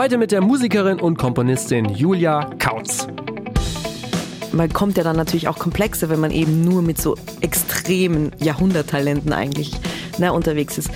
[0.00, 3.06] Heute mit der Musikerin und Komponistin Julia Kautz
[4.50, 9.34] man kommt ja dann natürlich auch komplexer, wenn man eben nur mit so extremen Jahrhunderttalenten
[9.34, 9.72] eigentlich
[10.16, 10.90] ne, unterwegs ist.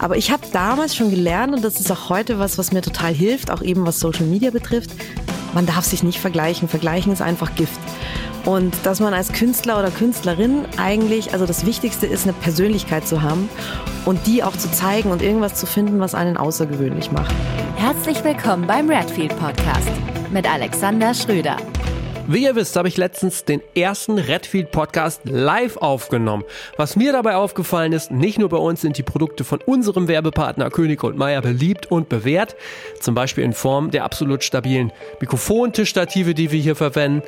[0.00, 3.14] Aber ich habe damals schon gelernt und das ist auch heute was, was mir total
[3.14, 4.90] hilft, auch eben was Social Media betrifft.
[5.54, 6.68] Man darf sich nicht vergleichen.
[6.68, 7.78] Vergleichen ist einfach Gift.
[8.44, 13.22] Und dass man als Künstler oder Künstlerin eigentlich, also das Wichtigste ist, eine Persönlichkeit zu
[13.22, 13.48] haben
[14.04, 17.34] und die auch zu zeigen und irgendwas zu finden, was einen außergewöhnlich macht.
[17.78, 19.88] Herzlich willkommen beim Redfield Podcast
[20.32, 21.56] mit Alexander Schröder.
[22.26, 26.42] Wie ihr wisst, habe ich letztens den ersten Redfield Podcast live aufgenommen.
[26.76, 30.70] Was mir dabei aufgefallen ist, nicht nur bei uns sind die Produkte von unserem Werbepartner
[30.70, 32.56] König und Meier beliebt und bewährt,
[33.00, 37.22] zum Beispiel in Form der absolut stabilen Mikrofontischstative, die wir hier verwenden,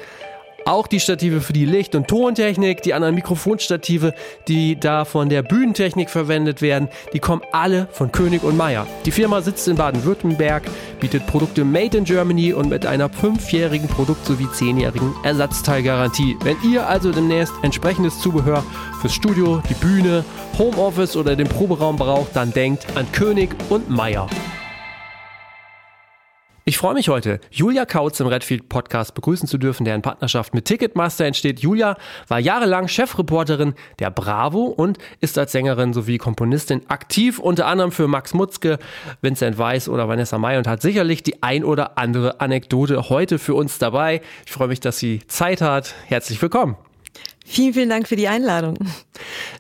[0.67, 4.15] auch die Stative für die Licht- und Tontechnik, die anderen Mikrofonstative,
[4.49, 8.87] die da von der Bühnentechnik verwendet werden, die kommen alle von König und Meier.
[9.05, 10.65] Die Firma sitzt in Baden-Württemberg,
[11.01, 16.37] bietet Produkte made in Germany und mit einer fünfjährigen Produkt- sowie zehnjährigen Ersatzteilgarantie.
[16.43, 18.65] Wenn ihr also demnächst entsprechendes Zubehör
[19.01, 20.25] fürs Studio, die Bühne,
[20.59, 24.29] Homeoffice oder den Proberaum braucht, dann denkt an König und Meier.
[26.71, 30.55] Ich freue mich heute, Julia Kautz im Redfield Podcast begrüßen zu dürfen, der in Partnerschaft
[30.55, 31.59] mit Ticketmaster entsteht.
[31.59, 31.97] Julia
[32.29, 38.07] war jahrelang Chefreporterin der Bravo und ist als Sängerin sowie Komponistin aktiv, unter anderem für
[38.07, 38.79] Max Mutzke,
[39.21, 43.55] Vincent Weiss oder Vanessa May und hat sicherlich die ein oder andere Anekdote heute für
[43.55, 44.21] uns dabei.
[44.47, 45.97] Ich freue mich, dass sie Zeit hat.
[46.07, 46.77] Herzlich willkommen.
[47.51, 48.79] Vielen, vielen Dank für die Einladung.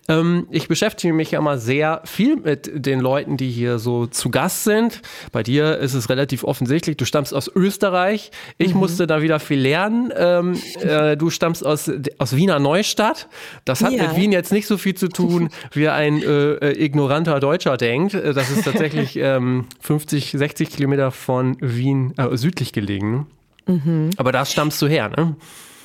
[0.06, 4.30] Ähm, ich beschäftige mich ja mal sehr viel mit den Leuten, die hier so zu
[4.30, 5.02] Gast sind.
[5.32, 8.30] Bei dir ist es relativ offensichtlich, du stammst aus Österreich.
[8.58, 8.80] Ich mhm.
[8.80, 10.12] musste da wieder viel lernen.
[10.16, 13.26] Ähm, äh, du stammst aus, aus Wiener Neustadt.
[13.64, 14.04] Das hat ja.
[14.04, 18.14] mit Wien jetzt nicht so viel zu tun, wie ein äh, äh ignoranter Deutscher denkt.
[18.14, 23.26] Äh, das ist tatsächlich ähm, 50, 60 Kilometer von Wien äh, südlich gelegen.
[23.66, 24.10] Mhm.
[24.16, 25.34] Aber da stammst du her, ne?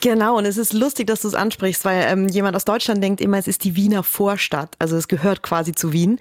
[0.02, 3.22] Genau, und es ist lustig, dass du es ansprichst, weil ähm, jemand aus Deutschland denkt
[3.22, 4.76] immer, es ist die Wiener Vorstadt.
[4.80, 6.20] Also es gehört quasi zu Wien.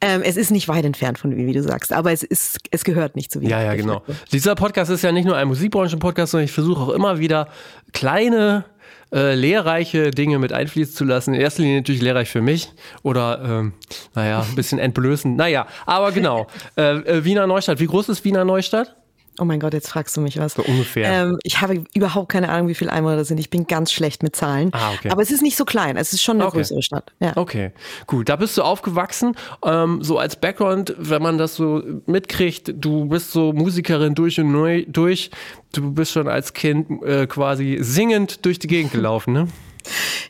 [0.00, 2.84] Ähm, es ist nicht weit entfernt von Wien, wie du sagst, aber es ist, es
[2.84, 3.50] gehört nicht zu Wien.
[3.50, 4.02] Ja, ja, genau.
[4.32, 7.48] Dieser Podcast ist ja nicht nur ein Musikbranchen-Podcast, sondern ich versuche auch immer wieder
[7.92, 8.64] kleine
[9.12, 11.34] äh, lehrreiche Dinge mit einfließen zu lassen.
[11.34, 12.72] In erster Linie natürlich lehrreich für mich
[13.02, 13.72] oder, ähm,
[14.14, 15.36] naja, ein bisschen entblößend.
[15.36, 16.46] Naja, aber genau.
[16.76, 17.80] Äh, äh, Wiener Neustadt.
[17.80, 18.94] Wie groß ist Wiener Neustadt?
[19.38, 20.54] Oh mein Gott, jetzt fragst du mich was.
[20.54, 21.10] So ungefähr.
[21.10, 23.38] Ähm, ich habe überhaupt keine Ahnung, wie viele Einwohner das sind.
[23.38, 24.70] Ich bin ganz schlecht mit Zahlen.
[24.72, 25.10] Ah, okay.
[25.10, 25.96] Aber es ist nicht so klein.
[25.96, 26.58] Es ist schon eine okay.
[26.58, 27.12] größere Stadt.
[27.20, 27.36] Ja.
[27.36, 27.72] Okay,
[28.06, 28.28] gut.
[28.28, 29.34] Da bist du aufgewachsen.
[29.64, 34.52] Ähm, so als Background, wenn man das so mitkriegt, du bist so Musikerin durch und
[34.52, 35.30] neu durch.
[35.72, 39.48] Du bist schon als Kind äh, quasi singend durch die Gegend gelaufen, ne?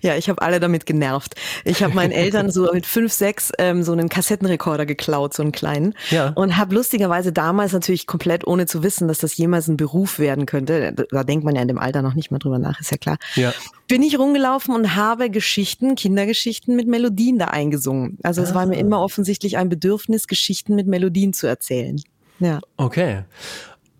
[0.02, 1.34] Ja, ich habe alle damit genervt.
[1.64, 5.52] Ich habe meinen Eltern so mit fünf, sechs ähm, so einen Kassettenrekorder geklaut, so einen
[5.52, 5.94] kleinen.
[6.10, 6.30] Ja.
[6.30, 10.46] Und habe lustigerweise damals natürlich komplett ohne zu wissen, dass das jemals ein Beruf werden
[10.46, 10.94] könnte.
[11.10, 13.18] Da denkt man ja in dem Alter noch nicht mal drüber nach, ist ja klar.
[13.34, 13.52] Ja.
[13.88, 18.18] Bin ich rumgelaufen und habe Geschichten, Kindergeschichten mit Melodien da eingesungen.
[18.22, 18.54] Also es ah.
[18.54, 18.80] war mir ah.
[18.80, 22.00] immer offensichtlich ein Bedürfnis, Geschichten mit Melodien zu erzählen.
[22.40, 22.60] Ja.
[22.76, 23.24] Okay.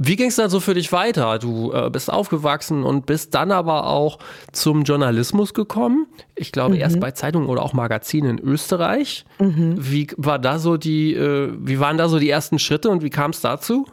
[0.02, 1.38] Wie ging es dann so für dich weiter?
[1.38, 4.18] Du äh, bist aufgewachsen und bist dann aber auch
[4.50, 6.06] zum Journalismus gekommen.
[6.34, 6.80] Ich glaube mhm.
[6.80, 9.26] erst bei Zeitungen oder auch Magazinen in Österreich.
[9.38, 9.74] Mhm.
[9.78, 13.10] Wie war da so die, äh, wie waren da so die ersten Schritte und wie
[13.10, 13.84] kam es dazu?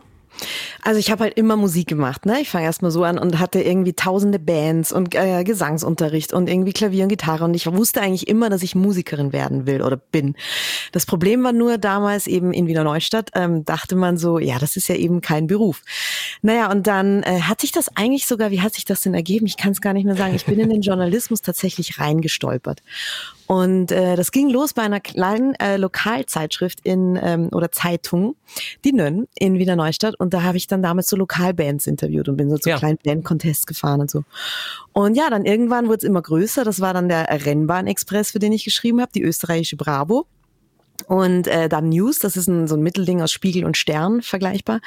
[0.84, 2.40] Also ich habe halt immer Musik gemacht, ne?
[2.42, 6.74] Ich fange erstmal so an und hatte irgendwie tausende Bands und äh, Gesangsunterricht und irgendwie
[6.74, 10.36] Klavier und Gitarre und ich wusste eigentlich immer, dass ich Musikerin werden will oder bin.
[10.92, 14.76] Das Problem war nur damals eben in Wiener Neustadt, ähm, dachte man so, ja, das
[14.76, 15.82] ist ja eben kein Beruf.
[16.42, 19.46] Naja, und dann äh, hat sich das eigentlich sogar, wie hat sich das denn ergeben?
[19.46, 20.36] Ich kann es gar nicht mehr sagen.
[20.36, 22.82] Ich bin in den Journalismus tatsächlich reingestolpert.
[23.48, 28.36] Und äh, das ging los bei einer kleinen äh, Lokalzeitschrift in ähm, oder Zeitung,
[28.84, 30.16] die Nönn in Wiener Neustadt.
[30.20, 32.78] Und da habe ich dann damals so Lokalbands interviewt und bin so zu ja.
[32.78, 34.24] kleinen Bandcontests gefahren und so.
[34.92, 36.66] Und ja, dann irgendwann wurde es immer größer.
[36.66, 40.28] Das war dann der Rennbahn-Express, für den ich geschrieben habe, die österreichische Bravo.
[41.08, 44.82] Und äh, dann News, das ist ein, so ein Mittelding aus Spiegel und Stern vergleichbar.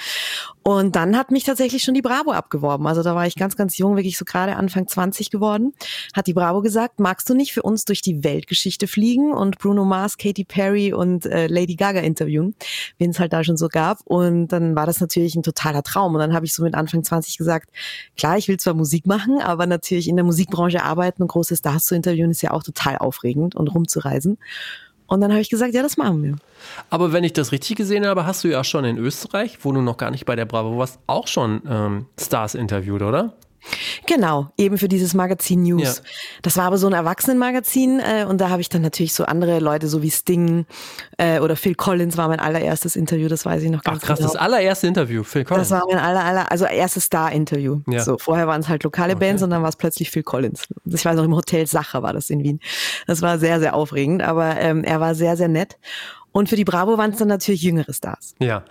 [0.63, 2.87] Und dann hat mich tatsächlich schon die Bravo abgeworben.
[2.87, 5.73] Also da war ich ganz, ganz jung, wirklich so gerade Anfang 20 geworden.
[6.15, 9.87] Hat die Bravo gesagt, magst du nicht für uns durch die Weltgeschichte fliegen und Bruno
[9.87, 12.55] Mars, Katy Perry und äh, Lady Gaga interviewen,
[12.99, 14.01] wen es halt da schon so gab.
[14.05, 16.13] Und dann war das natürlich ein totaler Traum.
[16.13, 17.71] Und dann habe ich so mit Anfang 20 gesagt,
[18.19, 21.87] klar, ich will zwar Musik machen, aber natürlich in der Musikbranche arbeiten und große Stars
[21.87, 24.37] zu interviewen ist ja auch total aufregend und rumzureisen.
[25.11, 26.37] Und dann habe ich gesagt, ja, das machen wir.
[26.89, 29.83] Aber wenn ich das richtig gesehen habe, hast du ja schon in Österreich, wo du
[29.83, 33.35] noch gar nicht bei der Bravo warst, auch schon ähm, Stars interviewt, oder?
[34.11, 35.99] Genau, eben für dieses Magazin News.
[35.99, 36.11] Ja.
[36.43, 39.61] Das war aber so ein Erwachsenenmagazin äh, und da habe ich dann natürlich so andere
[39.61, 40.67] Leute, so wie Sting
[41.17, 44.19] äh, oder Phil Collins war mein allererstes Interview, das weiß ich noch ganz Ach krass,
[44.19, 44.33] genau.
[44.33, 45.69] das allererste Interview, Phil Collins.
[45.69, 47.83] Das war mein aller, aller also erstes Star-Interview.
[47.87, 48.01] Ja.
[48.01, 49.27] So, vorher waren es halt lokale okay.
[49.29, 50.67] Bands und dann war es plötzlich Phil Collins.
[50.87, 52.59] Ich weiß noch, im Hotel Sacher war das in Wien.
[53.07, 55.79] Das war sehr, sehr aufregend, aber ähm, er war sehr, sehr nett.
[56.33, 58.35] Und für die Bravo waren es dann natürlich jüngere Stars.
[58.41, 58.65] Ja.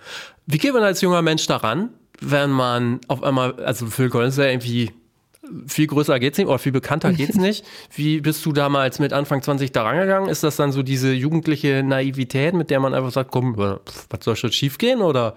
[0.44, 1.88] Wie geht man als junger Mensch daran,
[2.20, 4.90] wenn man auf einmal, also Phil Collins ist ja irgendwie
[5.66, 7.64] viel größer geht's nicht oder viel bekannter geht's nicht.
[7.94, 10.28] Wie bist du damals mit Anfang 20 da rangegangen?
[10.28, 14.36] Ist das dann so diese jugendliche Naivität, mit der man einfach sagt, komm, was soll
[14.36, 15.36] schon schief gehen oder?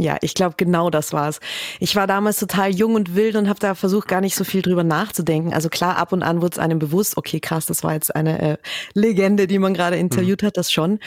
[0.00, 1.40] Ja, ich glaube, genau das war's.
[1.80, 4.62] Ich war damals total jung und wild und habe da versucht, gar nicht so viel
[4.62, 5.52] drüber nachzudenken.
[5.52, 8.40] Also klar, ab und an wurde es einem bewusst, okay, krass, das war jetzt eine
[8.40, 8.56] äh,
[8.94, 10.46] Legende, die man gerade interviewt mhm.
[10.46, 11.00] hat, das schon.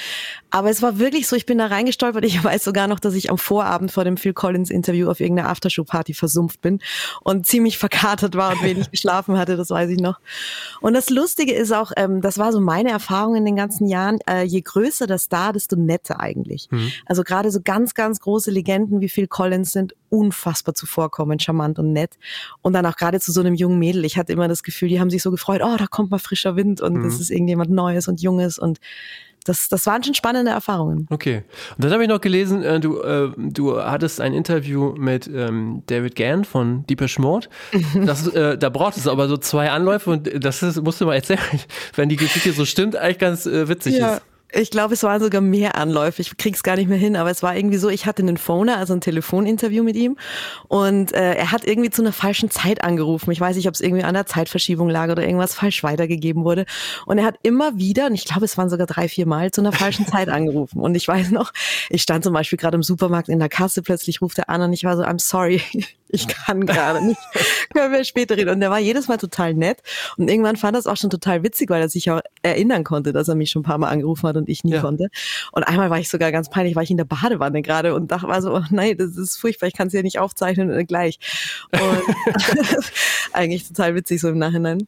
[0.50, 2.26] Aber es war wirklich so, ich bin da reingestolpert.
[2.26, 5.50] Ich weiß sogar noch, dass ich am Vorabend vor dem Phil Collins Interview auf irgendeiner
[5.50, 6.80] Aftershow-Party versumpft bin
[7.22, 10.20] und ziemlich verkatert war und wenig geschlafen hatte, das weiß ich noch.
[10.82, 14.20] Und das Lustige ist auch, ähm, das war so meine Erfahrung in den ganzen Jahren,
[14.30, 16.68] äh, je größer das Star, desto netter eigentlich.
[16.72, 16.92] Mhm.
[17.06, 21.80] Also gerade so ganz, ganz große Legenden Produzenten wie Phil Collins sind unfassbar zuvorkommend, charmant
[21.80, 22.18] und nett.
[22.62, 24.06] Und dann auch gerade zu so einem jungen Mädel.
[24.06, 26.56] Ich hatte immer das Gefühl, die haben sich so gefreut, oh, da kommt mal frischer
[26.56, 27.04] Wind und mhm.
[27.04, 28.80] das ist irgendjemand Neues und Junges und
[29.44, 31.08] das, das waren schon spannende Erfahrungen.
[31.10, 31.44] Okay.
[31.76, 35.82] Und dann habe ich noch gelesen, äh, du, äh, du hattest ein Interview mit ähm,
[35.88, 37.48] David Gann von Deepesh Mode.
[38.06, 41.16] Das, äh, da braucht es aber so zwei Anläufe und das ist, musst du mal
[41.16, 41.40] erzählen,
[41.96, 44.16] wenn die Geschichte so stimmt, eigentlich ganz äh, witzig ja.
[44.16, 44.22] ist.
[44.54, 46.22] Ich glaube, es waren sogar mehr Anläufe.
[46.22, 48.78] Ich krieg's gar nicht mehr hin, aber es war irgendwie so, ich hatte einen Phoner,
[48.78, 50.18] also ein Telefoninterview mit ihm
[50.68, 53.32] und äh, er hat irgendwie zu einer falschen Zeit angerufen.
[53.32, 56.66] Ich weiß nicht, ob es irgendwie an der Zeitverschiebung lag oder irgendwas falsch weitergegeben wurde.
[57.06, 59.62] Und er hat immer wieder, und ich glaube, es waren sogar drei, vier Mal, zu
[59.62, 60.82] einer falschen Zeit angerufen.
[60.82, 61.52] Und ich weiß noch,
[61.90, 64.74] ich stand zum Beispiel gerade im Supermarkt in der Kasse, plötzlich ruft er an und
[64.74, 65.62] ich war so, I'm sorry,
[66.12, 67.20] ich kann gerade nicht.
[67.74, 68.50] Können wir später reden.
[68.50, 69.80] Und der war jedes Mal total nett.
[70.18, 73.14] Und irgendwann fand er es auch schon total witzig, weil er sich auch erinnern konnte,
[73.14, 74.82] dass er mich schon ein paar Mal angerufen hat und ich nie ja.
[74.82, 75.08] konnte.
[75.52, 78.28] Und einmal war ich sogar ganz peinlich, war ich in der Badewanne gerade und dachte
[78.28, 81.20] war so, oh nein, das ist furchtbar, ich kann es ja nicht aufzeichnen äh, gleich.
[81.72, 82.16] Und
[83.34, 84.88] eigentlich total witzig so im Nachhinein.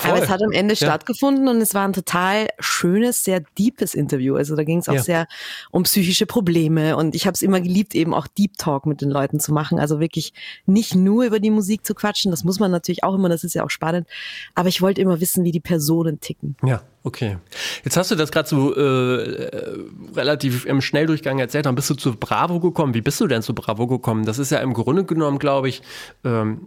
[0.00, 0.12] Voll.
[0.12, 0.76] Aber es hat am Ende ja.
[0.76, 4.34] stattgefunden und es war ein total schönes, sehr deepes Interview.
[4.34, 5.02] Also da ging es auch ja.
[5.02, 5.26] sehr
[5.70, 9.10] um psychische Probleme und ich habe es immer geliebt, eben auch Deep Talk mit den
[9.10, 9.78] Leuten zu machen.
[9.78, 10.32] Also wirklich
[10.64, 13.54] nicht nur über die Musik zu quatschen, das muss man natürlich auch immer, das ist
[13.54, 14.08] ja auch spannend.
[14.54, 16.56] Aber ich wollte immer wissen, wie die Personen ticken.
[16.64, 17.36] Ja, okay.
[17.84, 19.84] Jetzt hast du das gerade so äh,
[20.16, 22.94] relativ im Schnelldurchgang erzählt, dann bist du zu Bravo gekommen.
[22.94, 24.24] Wie bist du denn zu Bravo gekommen?
[24.24, 25.82] Das ist ja im Grunde genommen, glaube ich,
[26.24, 26.66] ähm,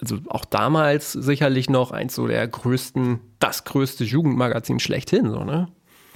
[0.00, 5.68] also auch damals sicherlich noch eins so der größten, das größte Jugendmagazin schlechthin, so, ne?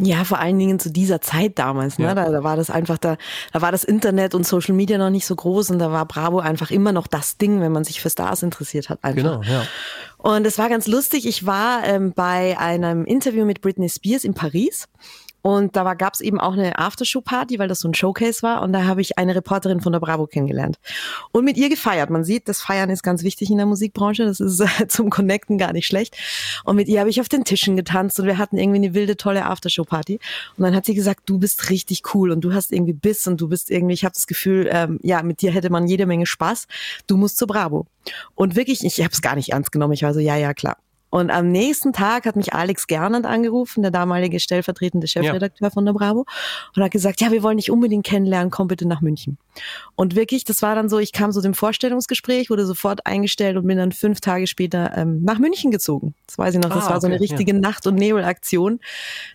[0.02, 2.06] Ja, vor allen Dingen zu dieser Zeit damals, ne?
[2.06, 2.14] Ja.
[2.14, 3.16] Da, da war das einfach, da,
[3.52, 6.38] da war das Internet und Social Media noch nicht so groß und da war Bravo
[6.38, 9.02] einfach immer noch das Ding, wenn man sich für Stars interessiert hat.
[9.02, 9.22] Einfach.
[9.22, 9.64] Genau, ja.
[10.16, 11.26] Und es war ganz lustig.
[11.26, 14.88] Ich war ähm, bei einem Interview mit Britney Spears in Paris
[15.42, 18.62] und da gab es eben auch eine Aftershow-Party, weil das so ein Showcase war.
[18.62, 20.78] Und da habe ich eine Reporterin von der Bravo kennengelernt.
[21.32, 22.10] Und mit ihr gefeiert.
[22.10, 24.25] Man sieht, das Feiern ist ganz wichtig in der Musikbranche.
[24.25, 26.16] Das ist äh, zum Connecten gar nicht schlecht.
[26.64, 29.16] Und mit ihr habe ich auf den Tischen getanzt und wir hatten irgendwie eine wilde,
[29.16, 30.20] tolle Aftershow-Party.
[30.56, 33.40] Und dann hat sie gesagt, du bist richtig cool und du hast irgendwie Biss und
[33.40, 36.26] du bist irgendwie, ich habe das Gefühl, ähm, ja, mit dir hätte man jede Menge
[36.26, 36.66] Spaß.
[37.06, 37.87] Du musst zur Bravo.
[38.34, 39.92] Und wirklich, ich habe es gar nicht ernst genommen.
[39.92, 40.76] Ich war so, ja, ja, klar.
[41.10, 45.70] Und am nächsten Tag hat mich Alex Gernand angerufen, der damalige stellvertretende Chefredakteur ja.
[45.70, 46.24] von der Bravo,
[46.74, 49.36] und hat gesagt, ja, wir wollen dich unbedingt kennenlernen, komm bitte nach München.
[49.96, 53.66] Und wirklich, das war dann so, ich kam so dem Vorstellungsgespräch, wurde sofort eingestellt und
[53.66, 56.14] bin dann fünf Tage später ähm, nach München gezogen.
[56.26, 57.58] Das weiß ich noch, das ah, war okay, so eine richtige ja.
[57.58, 58.80] Nacht- und Nebelaktion.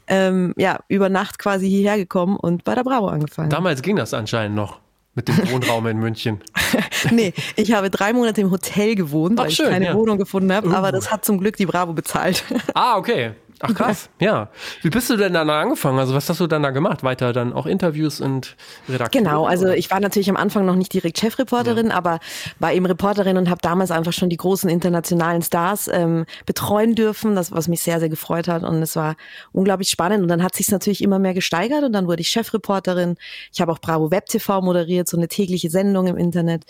[0.07, 3.49] Ähm, ja, über Nacht quasi hierher gekommen und bei der Bravo angefangen.
[3.49, 4.79] Damals ging das anscheinend noch
[5.15, 6.41] mit dem Wohnraum in München.
[7.11, 9.93] nee, ich habe drei Monate im Hotel gewohnt, Ach, weil schön, ich keine ja.
[9.95, 10.73] Wohnung gefunden habe, uh.
[10.73, 12.43] aber das hat zum Glück die Bravo bezahlt.
[12.73, 13.31] ah, okay.
[13.61, 14.49] Ach krass, ja.
[14.81, 15.97] Wie bist du denn dann angefangen?
[15.97, 17.03] Also was hast du dann da gemacht?
[17.03, 18.55] Weiter dann auch Interviews und
[18.89, 19.23] Redaktion?
[19.23, 21.95] Genau, also ich war natürlich am Anfang noch nicht direkt Chefreporterin, ja.
[21.95, 22.19] aber
[22.59, 27.35] war eben Reporterin und habe damals einfach schon die großen internationalen Stars ähm, betreuen dürfen,
[27.35, 29.15] das was mich sehr, sehr gefreut hat und es war
[29.53, 33.15] unglaublich spannend und dann hat sich natürlich immer mehr gesteigert und dann wurde ich Chefreporterin.
[33.53, 36.65] Ich habe auch Bravo Web TV moderiert, so eine tägliche Sendung im Internet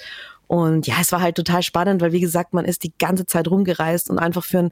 [0.47, 3.47] und ja, es war halt total spannend, weil wie gesagt, man ist die ganze Zeit
[3.47, 4.71] rumgereist und einfach für ein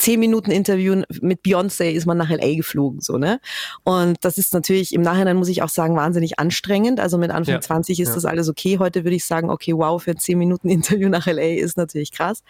[0.00, 3.38] zehn Minuten Interview mit Beyoncé ist man nach LA geflogen, so, ne?
[3.84, 7.00] Und das ist natürlich im Nachhinein, muss ich auch sagen, wahnsinnig anstrengend.
[7.00, 7.60] Also mit Anfang ja.
[7.60, 8.14] 20 ist ja.
[8.14, 8.78] das alles okay.
[8.78, 12.12] Heute würde ich sagen, okay, wow, für ein zehn Minuten Interview nach LA ist natürlich
[12.12, 12.42] krass.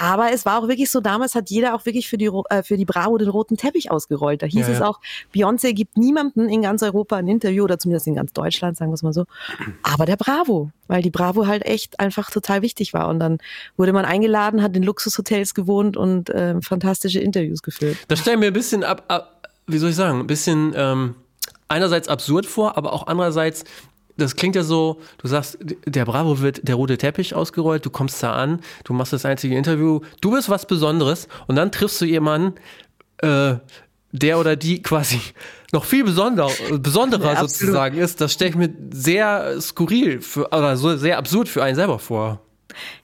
[0.00, 2.78] Aber es war auch wirklich so, damals hat jeder auch wirklich für die, äh, für
[2.78, 4.40] die Bravo den roten Teppich ausgerollt.
[4.40, 4.98] Da hieß ja, es auch,
[5.34, 8.94] Beyoncé gibt niemanden in ganz Europa ein Interview oder zumindest in ganz Deutschland, sagen wir
[8.94, 9.26] es mal so.
[9.82, 13.08] Aber der Bravo, weil die Bravo halt echt einfach total wichtig war.
[13.08, 13.36] Und dann
[13.76, 17.98] wurde man eingeladen, hat in Luxushotels gewohnt und äh, fantastische Interviews geführt.
[18.08, 21.14] Das stellen wir ein bisschen ab, ab, wie soll ich sagen, ein bisschen ähm,
[21.68, 23.64] einerseits absurd vor, aber auch andererseits
[24.16, 28.22] das klingt ja so, du sagst, der Bravo wird der rote Teppich ausgerollt, du kommst
[28.22, 32.04] da an, du machst das einzige Interview, du bist was Besonderes und dann triffst du
[32.04, 32.54] jemanden,
[33.18, 33.56] äh,
[34.12, 35.20] der oder die quasi
[35.72, 38.20] noch viel besonder, besonderer ja, sozusagen ist.
[38.20, 42.40] Das stelle ich mir sehr skurril für, oder so sehr absurd für einen selber vor.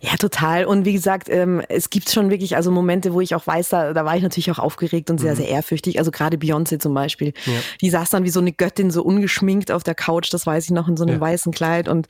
[0.00, 0.64] Ja, total.
[0.64, 3.92] Und wie gesagt, ähm, es gibt schon wirklich also Momente, wo ich auch weiß, da,
[3.92, 5.36] da war ich natürlich auch aufgeregt und sehr, mhm.
[5.36, 5.98] sehr ehrfürchtig.
[5.98, 7.32] Also gerade Beyoncé zum Beispiel.
[7.44, 7.52] Ja.
[7.80, 10.70] Die saß dann wie so eine Göttin so ungeschminkt auf der Couch, das weiß ich
[10.70, 11.20] noch, in so einem ja.
[11.20, 11.88] weißen Kleid.
[11.88, 12.08] Und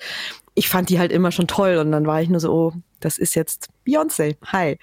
[0.56, 1.76] ich fand die halt immer schon toll.
[1.76, 4.36] Und dann war ich nur so, oh, das ist jetzt Beyoncé.
[4.46, 4.78] Hi.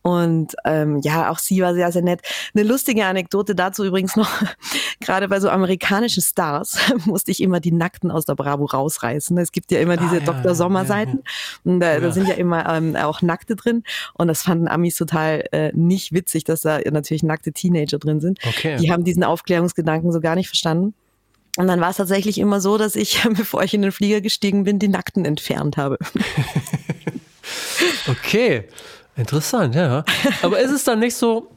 [0.00, 2.22] Und ähm, ja, auch sie war sehr, sehr nett.
[2.54, 4.30] Eine lustige Anekdote dazu übrigens noch.
[5.00, 9.36] Gerade bei so amerikanischen Stars musste ich immer die Nackten aus der Bravo rausreißen.
[9.36, 10.54] Es gibt ja immer ah, diese ja, Dr.
[10.54, 11.18] Sommer-Seiten.
[11.18, 12.00] Ja, und da, ja.
[12.00, 13.84] da, sind ja immer ähm, auch Nackte drin.
[14.14, 18.38] Und das fanden Amis total äh, nicht witzig, dass da natürlich nackte Teenager drin sind.
[18.46, 18.78] Okay.
[18.78, 20.94] Die haben diesen Aufklärungsgedanken so gar nicht verstanden.
[21.58, 24.62] Und dann war es tatsächlich immer so, dass ich, bevor ich in den Flieger gestiegen
[24.62, 25.98] bin, die Nackten entfernt habe.
[28.08, 28.68] okay,
[29.16, 30.04] interessant, ja.
[30.42, 31.50] Aber ist es dann nicht so,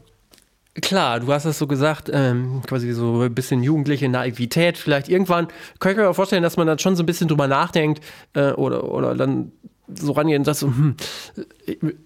[0.81, 4.77] Klar, du hast das so gesagt, ähm, quasi so ein bisschen jugendliche Naivität.
[4.77, 8.01] Vielleicht irgendwann, kann ich mir vorstellen, dass man dann schon so ein bisschen drüber nachdenkt
[8.33, 9.51] äh, oder, oder dann
[9.99, 10.95] so rangehen, dass so, hm,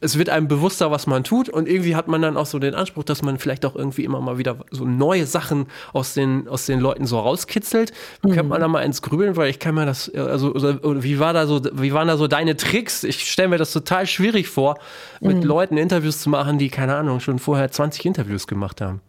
[0.02, 2.76] es wird einem bewusster, was man tut und irgendwie hat man dann auch so den
[2.76, 6.66] Anspruch, dass man vielleicht auch irgendwie immer mal wieder so neue Sachen aus den, aus
[6.66, 7.94] den Leuten so rauskitzelt.
[8.24, 8.30] Mhm.
[8.30, 11.34] Könnte man da mal ins Grübeln, weil ich kann mir das, also, oder wie war
[11.34, 13.04] da so, wie waren da so deine Tricks?
[13.04, 14.78] Ich stelle mir das total schwierig vor,
[15.22, 15.44] mit mhm.
[15.44, 19.02] Leuten Interviews zu machen, die, keine Ahnung, schon vorher 20 Interviews gemacht haben.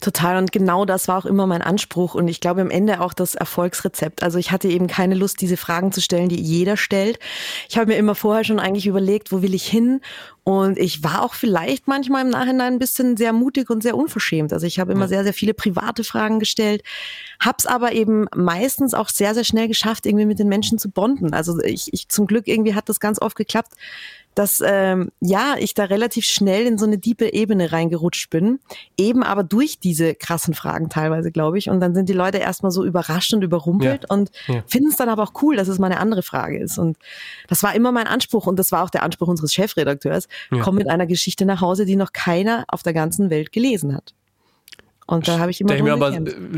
[0.00, 0.36] Total.
[0.36, 2.14] Und genau das war auch immer mein Anspruch.
[2.14, 4.22] Und ich glaube am Ende auch das Erfolgsrezept.
[4.22, 7.18] Also ich hatte eben keine Lust, diese Fragen zu stellen, die jeder stellt.
[7.68, 10.00] Ich habe mir immer vorher schon eigentlich überlegt, wo will ich hin?
[10.44, 14.52] Und ich war auch vielleicht manchmal im Nachhinein ein bisschen sehr mutig und sehr unverschämt.
[14.52, 15.08] Also ich habe immer ja.
[15.08, 16.82] sehr, sehr viele private Fragen gestellt,
[17.40, 21.32] hab's aber eben meistens auch sehr, sehr schnell geschafft, irgendwie mit den Menschen zu bonden.
[21.32, 23.72] Also ich, ich zum Glück irgendwie hat das ganz oft geklappt
[24.34, 28.58] dass ähm, ja ich da relativ schnell in so eine diepe Ebene reingerutscht bin,
[28.96, 31.70] eben aber durch diese krassen Fragen teilweise, glaube ich.
[31.70, 34.14] Und dann sind die Leute erstmal so überrascht und überrumpelt ja.
[34.14, 34.62] und ja.
[34.66, 36.78] finden es dann aber auch cool, dass es mal eine andere Frage ist.
[36.78, 36.96] Und
[37.48, 40.28] das war immer mein Anspruch und das war auch der Anspruch unseres Chefredakteurs.
[40.50, 40.62] Ja.
[40.62, 44.14] Komm mit einer Geschichte nach Hause, die noch keiner auf der ganzen Welt gelesen hat.
[45.06, 45.74] Und da habe ich immer.
[45.74, 46.12] Stell mir aber,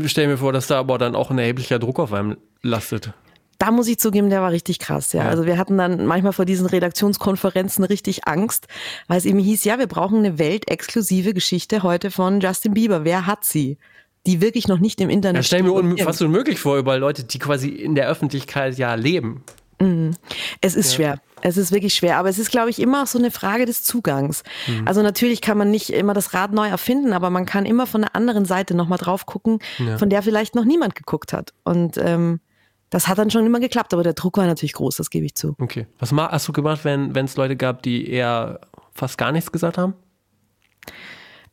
[0.05, 3.11] stell mir vor, dass da aber dann auch ein erheblicher Druck auf einem lastet
[3.57, 5.23] da muss ich zugeben, der war richtig krass, ja.
[5.23, 5.29] ja.
[5.29, 8.67] Also wir hatten dann manchmal vor diesen Redaktionskonferenzen richtig Angst,
[9.07, 13.03] weil es eben hieß, ja, wir brauchen eine weltexklusive Geschichte heute von Justin Bieber.
[13.03, 13.77] Wer hat sie?
[14.25, 15.43] Die wirklich noch nicht im Internet.
[15.43, 18.93] Ja, stell mir un fast unmöglich vor, über Leute, die quasi in der Öffentlichkeit ja
[18.95, 19.43] leben.
[19.79, 20.15] Mhm.
[20.59, 20.95] Es ist ja.
[20.95, 21.21] schwer.
[21.41, 23.83] Es ist wirklich schwer, aber es ist, glaube ich, immer auch so eine Frage des
[23.83, 24.43] Zugangs.
[24.67, 24.87] Mhm.
[24.87, 28.01] Also natürlich kann man nicht immer das Rad neu erfinden, aber man kann immer von
[28.01, 29.97] der anderen Seite nochmal drauf gucken, ja.
[29.97, 31.53] von der vielleicht noch niemand geguckt hat.
[31.63, 32.39] Und ähm,
[32.89, 35.35] das hat dann schon immer geklappt, aber der Druck war natürlich groß, das gebe ich
[35.35, 35.55] zu.
[35.59, 35.87] Okay.
[35.99, 38.61] Was hast du gemacht, wenn es Leute gab, die eher
[38.93, 39.93] fast gar nichts gesagt haben?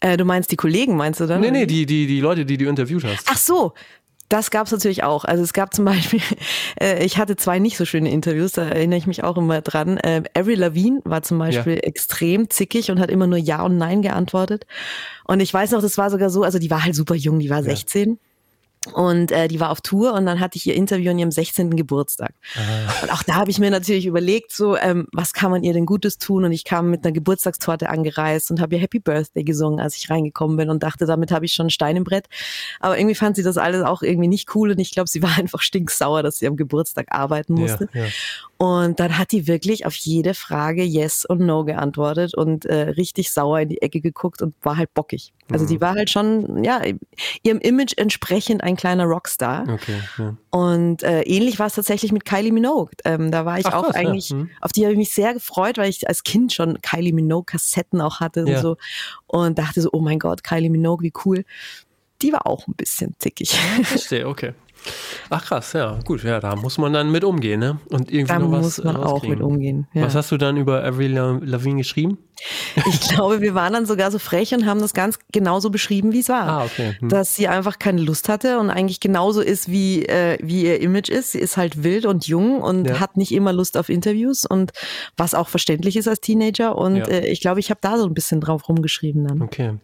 [0.00, 1.41] Äh, du meinst die Kollegen, meinst du dann?
[1.41, 3.26] Nee, nee, die, die, die Leute, die du interviewt hast.
[3.31, 3.73] Ach so,
[4.29, 5.25] das gab es natürlich auch.
[5.25, 6.21] Also es gab zum Beispiel,
[6.81, 9.99] äh, ich hatte zwei nicht so schöne Interviews, da erinnere ich mich auch immer dran.
[9.99, 11.81] Äh, Avril Lavigne war zum Beispiel ja.
[11.81, 14.67] extrem zickig und hat immer nur Ja und Nein geantwortet.
[15.26, 17.50] Und ich weiß noch, das war sogar so, also die war halt super jung, die
[17.50, 17.67] war ja.
[18.85, 18.93] 16.
[18.93, 21.76] Und äh, die war auf Tour und dann hatte ich ihr Interview an ihrem 16.
[21.76, 22.35] Geburtstag.
[22.57, 23.03] Ah.
[23.03, 25.87] Und auch da habe ich mir natürlich überlegt, so, ähm, was kann man ihr denn
[25.87, 26.45] Gutes tun?
[26.45, 30.11] Und ich kam mit einer Geburtstagstorte angereist und habe ihr Happy Birthday gesungen, als ich
[30.11, 32.26] reingekommen bin und dachte, damit habe ich schon ein Stein im Brett.
[32.81, 35.31] Aber irgendwie fand sie das alles auch irgendwie nicht cool und ich glaube, sie war
[35.38, 37.88] einfach stinksauer, dass sie am Geburtstag arbeiten musste.
[37.93, 38.11] Ja, ja.
[38.56, 43.32] Und dann hat die wirklich auf jede Frage Yes und No geantwortet und äh, richtig
[43.32, 45.32] sauer in die Ecke geguckt und war halt bockig.
[45.50, 45.68] Also mhm.
[45.68, 46.80] die war halt schon, ja,
[47.42, 49.64] ihrem Image entsprechend ein kleiner Rockstar.
[49.68, 50.37] Okay, ja.
[50.50, 52.92] Und äh, ähnlich war es tatsächlich mit Kylie Minogue.
[53.04, 54.37] Ähm, da war ich Ach, auch was, eigentlich, ja.
[54.37, 54.50] mhm.
[54.61, 58.20] auf die habe ich mich sehr gefreut, weil ich als Kind schon Kylie Minogue-Kassetten auch
[58.20, 58.56] hatte ja.
[58.56, 58.76] und so.
[59.26, 61.44] Und dachte so, oh mein Gott, Kylie Minogue, wie cool.
[62.23, 63.50] Die war auch ein bisschen zickig.
[63.82, 64.54] Verstehe, okay.
[65.31, 67.79] Ach krass, ja, gut, ja, da muss man dann mit umgehen, ne?
[67.91, 69.87] Und irgendwie da noch was muss man auch mit umgehen.
[69.95, 70.03] Ja.
[70.03, 72.19] Was hast du dann über Avril Lavigne geschrieben?
[72.87, 76.21] Ich glaube, wir waren dann sogar so frech und haben das ganz genauso beschrieben, wie
[76.21, 76.49] es war.
[76.49, 76.97] Ah, okay.
[76.99, 77.09] Hm.
[77.09, 81.09] Dass sie einfach keine Lust hatte und eigentlich genauso ist, wie, äh, wie ihr Image
[81.09, 81.33] ist.
[81.33, 83.00] Sie ist halt wild und jung und Ja.
[83.00, 84.73] hat nicht immer Lust auf Interviews und
[85.17, 86.76] was auch verständlich ist als Teenager.
[86.76, 87.05] Und Ja.
[87.07, 89.41] äh, ich glaube, ich habe da so ein bisschen drauf rumgeschrieben dann.
[89.43, 89.79] Okay.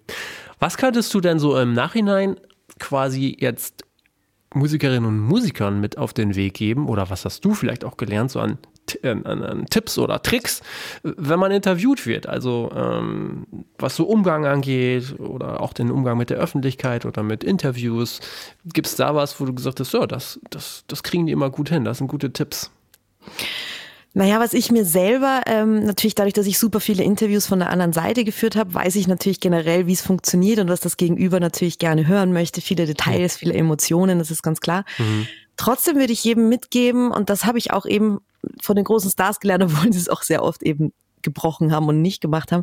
[0.59, 2.37] Was könntest du denn so im Nachhinein
[2.79, 3.85] quasi jetzt
[4.55, 6.89] Musikerinnen und Musikern mit auf den Weg geben?
[6.89, 8.59] Oder was hast du vielleicht auch gelernt, so an,
[9.03, 10.63] an, an, an Tipps oder Tricks,
[11.03, 12.27] wenn man interviewt wird?
[12.29, 13.47] Also ähm,
[13.79, 18.21] was so Umgang angeht oder auch den Umgang mit der Öffentlichkeit oder mit Interviews.
[18.65, 21.51] Gibt es da was, wo du gesagt hast, ja, das, das, das kriegen die immer
[21.51, 22.71] gut hin, das sind gute Tipps?
[24.13, 27.71] Naja, was ich mir selber, ähm, natürlich dadurch, dass ich super viele Interviews von der
[27.71, 31.39] anderen Seite geführt habe, weiß ich natürlich generell, wie es funktioniert und was das Gegenüber
[31.39, 32.61] natürlich gerne hören möchte.
[32.61, 34.85] Viele Details, viele Emotionen, das ist ganz klar.
[35.57, 38.19] Trotzdem würde ich jedem mitgeben, und das habe ich auch eben
[38.61, 42.01] von den großen Stars gelernt, obwohl sie es auch sehr oft eben gebrochen haben und
[42.03, 42.63] nicht gemacht haben.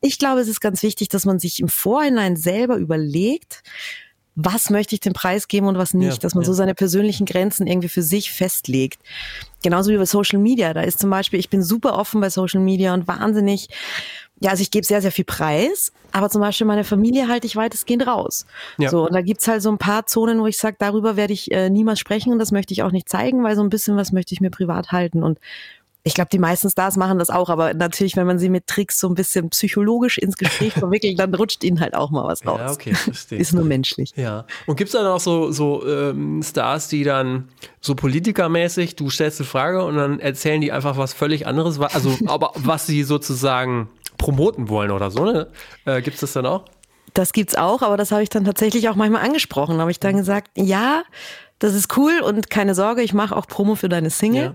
[0.00, 3.62] Ich glaube, es ist ganz wichtig, dass man sich im Vorhinein selber überlegt,
[4.44, 6.46] was möchte ich dem Preis geben und was nicht, Ja, dass man ja.
[6.46, 9.00] so seine persönlichen Grenzen irgendwie für sich festlegt.
[9.62, 10.72] Genauso wie bei Social Media.
[10.72, 13.68] Da ist zum Beispiel, ich bin super offen bei Social Media und wahnsinnig,
[14.42, 17.56] ja, also ich gebe sehr, sehr viel Preis, aber zum Beispiel meine Familie halte ich
[17.56, 18.46] weitestgehend raus.
[18.78, 18.88] Ja.
[18.88, 21.52] So, und da gibt's halt so ein paar Zonen, wo ich sage, darüber werde ich
[21.52, 24.12] äh, niemals sprechen und das möchte ich auch nicht zeigen, weil so ein bisschen was
[24.12, 25.22] möchte ich mir privat halten.
[25.22, 25.38] Und
[26.02, 28.98] ich glaube, die meisten Stars machen das auch, aber natürlich, wenn man sie mit Tricks
[28.98, 32.58] so ein bisschen psychologisch ins Gespräch verwickelt, dann rutscht ihnen halt auch mal was raus.
[32.58, 33.38] Ja, okay, verstehe.
[33.38, 34.12] Ist nur menschlich.
[34.16, 34.46] Ja.
[34.66, 37.48] Und gibt es dann auch so, so ähm, Stars, die dann
[37.80, 42.16] so politikermäßig, du stellst eine Frage und dann erzählen die einfach was völlig anderes, also
[42.26, 45.48] aber was sie sozusagen promoten wollen oder so, ne?
[45.84, 46.64] Äh, gibt es das dann auch?
[47.14, 49.76] Das gibt's auch, aber das habe ich dann tatsächlich auch manchmal angesprochen.
[49.76, 51.02] Da habe ich dann gesagt, ja,
[51.58, 54.54] das ist cool und keine Sorge, ich mache auch Promo für deine Single, Ja.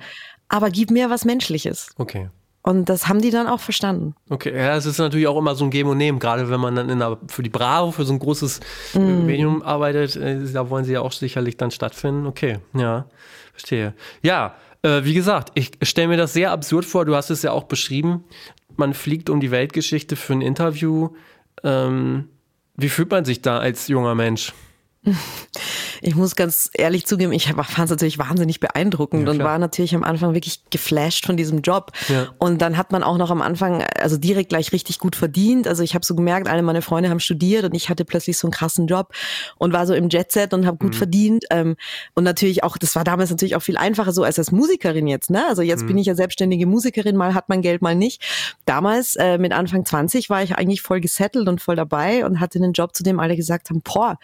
[0.50, 1.90] Aber gib mir was Menschliches.
[1.98, 2.30] Okay.
[2.62, 4.16] Und das haben die dann auch verstanden.
[4.28, 6.76] Okay, ja, es ist natürlich auch immer so ein Geben und Nehmen, gerade wenn man
[6.76, 8.60] dann in der, für die Bravo, für so ein großes
[8.96, 12.26] äh, Medium arbeitet, äh, da wollen sie ja auch sicherlich dann stattfinden.
[12.26, 13.06] Okay, ja,
[13.52, 13.94] verstehe.
[14.24, 17.52] Ja, äh, wie gesagt, ich stelle mir das sehr absurd vor, du hast es ja
[17.52, 18.24] auch beschrieben,
[18.78, 21.10] man fliegt um die Weltgeschichte für ein Interview.
[21.64, 22.30] Ähm,
[22.76, 24.54] wie fühlt man sich da als junger Mensch?
[26.08, 29.96] Ich muss ganz ehrlich zugeben, ich fand es natürlich wahnsinnig beeindruckend Ja, und war natürlich
[29.96, 31.94] am Anfang wirklich geflasht von diesem Job.
[32.10, 32.28] Ja.
[32.38, 35.68] Und dann hat man auch noch am Anfang, also direkt gleich richtig gut verdient.
[35.68, 38.46] Also ich habe so gemerkt, alle meine Freunde haben studiert und ich hatte plötzlich so
[38.46, 39.14] einen krassen Job
[39.58, 40.98] und war so im Jetset und habe gut Mhm.
[40.98, 41.46] verdient.
[41.50, 41.76] Ähm,
[42.14, 45.32] und natürlich auch, das war damals natürlich auch viel einfacher so als als Musikerin jetzt.
[45.32, 45.44] Ne?
[45.48, 45.88] Also jetzt Mhm.
[45.88, 48.22] bin ich ja selbstständige Musikerin, mal hat man Geld, mal nicht.
[48.66, 52.60] Damals äh, mit Anfang 20 war ich eigentlich voll gesettelt und voll dabei und hatte
[52.60, 54.20] einen Job, zu dem alle gesagt haben, boah.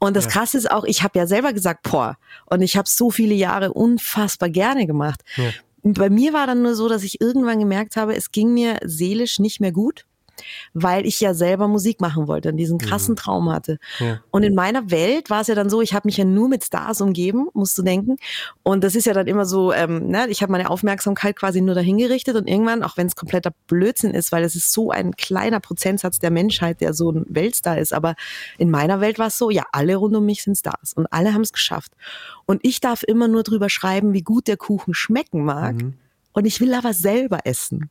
[0.00, 2.16] Und das Krasse ist auch, ich habe ja selber gesagt, boah.
[2.46, 5.20] Und ich habe so viele Jahre unfassbar gerne gemacht.
[5.36, 5.50] Ja.
[5.82, 9.38] Bei mir war dann nur so, dass ich irgendwann gemerkt habe, es ging mir seelisch
[9.38, 10.06] nicht mehr gut,
[10.72, 13.78] weil ich ja selber Musik machen wollte und diesen krassen Traum hatte.
[13.98, 14.20] Ja.
[14.30, 16.64] Und in meiner Welt war es ja dann so, ich habe mich ja nur mit
[16.64, 18.16] Stars umgeben, musst du denken.
[18.62, 21.74] Und das ist ja dann immer so, ähm, ne, ich habe meine Aufmerksamkeit quasi nur
[21.74, 25.16] dahin gerichtet und irgendwann, auch wenn es kompletter Blödsinn ist, weil es ist so ein
[25.16, 27.92] kleiner Prozentsatz der Menschheit, der so ein Weltstar ist.
[27.92, 28.14] Aber
[28.58, 31.34] in meiner Welt war es so, ja, alle rund um mich sind Stars und alle
[31.34, 31.92] haben es geschafft.
[32.46, 35.76] Und ich darf immer nur drüber schreiben, wie gut der Kuchen schmecken mag.
[36.32, 37.90] Und ich will aber selber essen.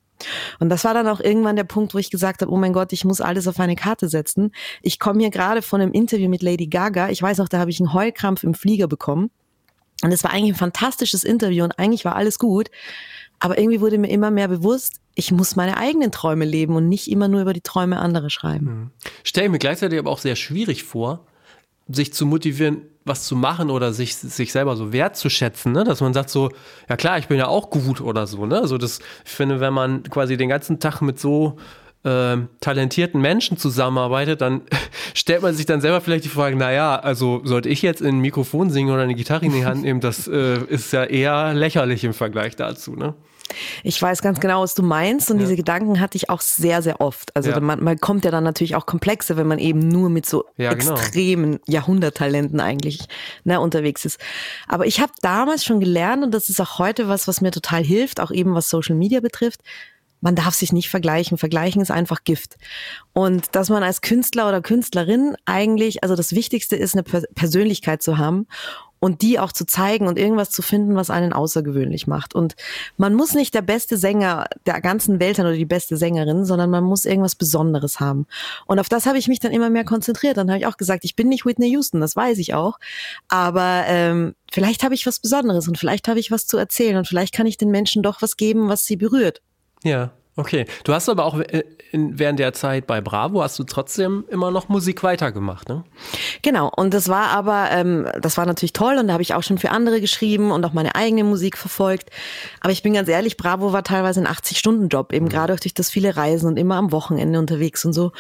[0.60, 2.94] Und das war dann auch irgendwann der Punkt, wo ich gesagt habe, oh mein Gott,
[2.94, 4.52] ich muss alles auf eine Karte setzen.
[4.82, 7.10] Ich komme hier gerade von einem Interview mit Lady Gaga.
[7.10, 9.32] Ich weiß noch, da habe ich einen Heulkrampf im Flieger bekommen.
[10.02, 12.70] Und es war eigentlich ein fantastisches Interview und eigentlich war alles gut.
[13.40, 17.10] Aber irgendwie wurde mir immer mehr bewusst, ich muss meine eigenen Träume leben und nicht
[17.10, 18.92] immer nur über die Träume anderer schreiben.
[19.24, 21.26] Stelle ich mir gleichzeitig aber auch sehr schwierig vor,
[21.90, 25.84] sich zu motivieren, was zu machen oder sich, sich selber so wertzuschätzen, ne?
[25.84, 26.52] dass man sagt so,
[26.88, 28.46] ja klar, ich bin ja auch gut oder so.
[28.46, 28.60] Ne?
[28.60, 31.58] Also das, ich finde, wenn man quasi den ganzen Tag mit so
[32.06, 34.62] ähm, talentierten Menschen zusammenarbeitet, dann
[35.14, 38.20] stellt man sich dann selber vielleicht die Frage, naja, also sollte ich jetzt in ein
[38.20, 42.04] Mikrofon singen oder eine Gitarre in die Hand nehmen, das äh, ist ja eher lächerlich
[42.04, 42.96] im Vergleich dazu.
[42.96, 43.16] Ne?
[43.84, 45.44] Ich weiß ganz genau, was du meinst und Ja.
[45.44, 47.36] diese Gedanken hatte ich auch sehr, sehr oft.
[47.36, 47.60] Also Ja.
[47.60, 50.74] man, man kommt ja dann natürlich auch komplexer, wenn man eben nur mit so Ja,
[50.74, 50.94] genau.
[50.94, 53.08] extremen Jahrhunderttalenten eigentlich
[53.44, 54.20] ne, unterwegs ist.
[54.68, 57.84] Aber ich habe damals schon gelernt und das ist auch heute was, was mir total
[57.84, 59.62] hilft, auch eben was Social Media betrifft.
[60.22, 61.38] Man darf sich nicht vergleichen.
[61.38, 62.58] Vergleichen ist einfach Gift.
[63.14, 68.02] Und dass man als Künstler oder Künstlerin eigentlich, also das Wichtigste ist, eine Per- Persönlichkeit
[68.02, 68.48] zu haben
[69.00, 72.36] und die auch zu zeigen und irgendwas zu finden, was einen außergewöhnlich macht.
[72.36, 72.56] Und
[72.98, 76.70] man muss nicht der beste Sänger der ganzen Welt sein oder die beste Sängerin, sondern
[76.70, 78.28] man muss irgendwas Besonderes haben.
[78.66, 80.36] Und auf das habe ich mich dann immer mehr konzentriert.
[80.36, 82.78] Dann habe ich auch gesagt, ich bin nicht Whitney Houston, das weiß ich auch.
[83.30, 87.08] Aber ähm, vielleicht habe ich was Besonderes und vielleicht habe ich was zu erzählen und
[87.08, 89.42] vielleicht kann ich den Menschen doch was geben, was sie berührt.
[89.84, 93.66] Ja, Okay, du hast aber auch äh, in, während der Zeit bei Bravo hast du
[93.66, 95.84] trotzdem immer noch Musik weitergemacht, ne?
[96.44, 99.44] Genau, und das war aber, ähm, das war natürlich toll und da habe ich auch
[99.44, 102.10] schon für andere geschrieben und auch meine eigene Musik verfolgt.
[102.62, 105.30] Aber ich bin ganz ehrlich, Bravo war teilweise ein 80-Stunden-Job, eben mhm.
[105.30, 108.14] gerade durch das viele Reisen und immer am Wochenende unterwegs und so.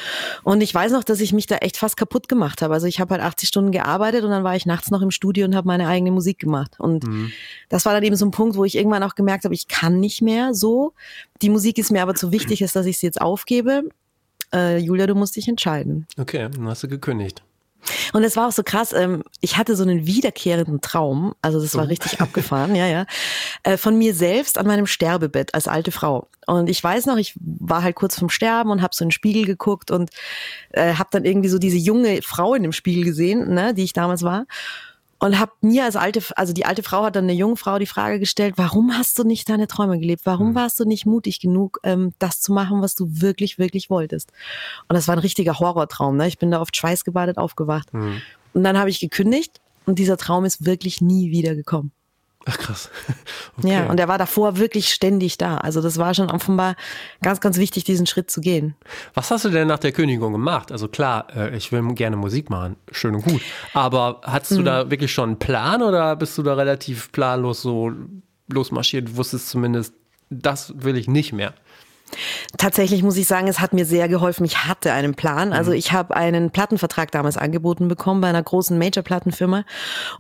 [0.43, 2.73] Und ich weiß noch, dass ich mich da echt fast kaputt gemacht habe.
[2.73, 5.45] Also ich habe halt 80 Stunden gearbeitet und dann war ich nachts noch im Studio
[5.45, 6.75] und habe meine eigene Musik gemacht.
[6.79, 7.31] Und mhm.
[7.69, 10.01] das war dann eben so ein Punkt, wo ich irgendwann auch gemerkt habe, ich kann
[10.01, 10.93] nicht mehr so.
[11.41, 13.83] Die Musik ist mir aber zu wichtig, ist, dass ich sie jetzt aufgebe.
[14.53, 16.07] Äh, Julia, du musst dich entscheiden.
[16.17, 17.43] Okay, dann hast du gekündigt.
[18.13, 21.75] Und es war auch so krass, ähm, ich hatte so einen wiederkehrenden Traum, also das
[21.75, 21.87] war oh.
[21.87, 23.05] richtig abgefahren, ja, ja,
[23.63, 26.27] äh, von mir selbst an meinem Sterbebett als alte Frau.
[26.45, 29.13] Und ich weiß noch, ich war halt kurz vorm Sterben und habe so in den
[29.13, 30.09] Spiegel geguckt und
[30.71, 33.93] äh, habe dann irgendwie so diese junge Frau in dem Spiegel gesehen, ne, die ich
[33.93, 34.45] damals war
[35.19, 37.85] und habe mir als alte, also die alte Frau hat dann eine junge Frau die
[37.85, 40.21] Frage gestellt, warum hast du nicht deine Träume gelebt?
[40.25, 40.55] Warum mhm.
[40.55, 44.31] warst du nicht mutig genug, ähm, das zu machen, was du wirklich, wirklich wolltest?
[44.87, 46.15] Und das war ein richtiger Horrortraum.
[46.15, 46.27] Ne?
[46.27, 47.93] Ich bin da oft schweißgebadet aufgewacht.
[47.93, 48.21] Mhm.
[48.53, 51.91] Und dann habe ich gekündigt und dieser Traum ist wirklich nie wieder gekommen.
[52.45, 52.89] Ach krass.
[53.57, 53.73] Okay.
[53.73, 55.57] Ja, und er war davor wirklich ständig da.
[55.57, 56.77] Also das war schon offenbar
[57.21, 58.73] ganz, ganz wichtig, diesen Schritt zu gehen.
[59.13, 60.71] Was hast du denn nach der Kündigung gemacht?
[60.71, 63.41] Also klar, äh, ich will gerne Musik machen, schön und gut.
[63.73, 64.65] Aber hattest du mhm.
[64.65, 67.91] da wirklich schon einen Plan oder bist du da relativ planlos so
[68.47, 69.93] losmarschiert, wusstest zumindest,
[70.29, 71.53] das will ich nicht mehr?
[72.57, 74.45] Tatsächlich muss ich sagen, es hat mir sehr geholfen.
[74.45, 75.53] Ich hatte einen Plan.
[75.53, 75.77] Also mhm.
[75.77, 79.63] ich habe einen Plattenvertrag damals angeboten bekommen bei einer großen Major-Plattenfirma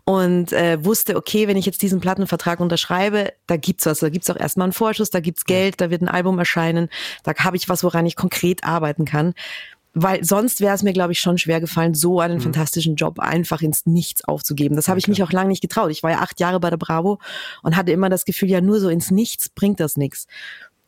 [0.05, 3.99] und äh, wusste, okay, wenn ich jetzt diesen Plattenvertrag unterschreibe, da gibt's was.
[3.99, 6.89] Da gibt's auch erstmal einen Vorschuss, da gibt's Geld, da wird ein Album erscheinen,
[7.23, 9.33] da habe ich was, woran ich konkret arbeiten kann
[9.93, 12.41] weil sonst wäre es mir, glaube ich, schon schwer gefallen, so einen mhm.
[12.41, 14.75] fantastischen Job einfach ins Nichts aufzugeben.
[14.75, 15.89] Das habe ich mich auch lange nicht getraut.
[15.91, 17.19] Ich war ja acht Jahre bei der Bravo
[17.63, 20.27] und hatte immer das Gefühl, ja, nur so ins Nichts bringt das nichts.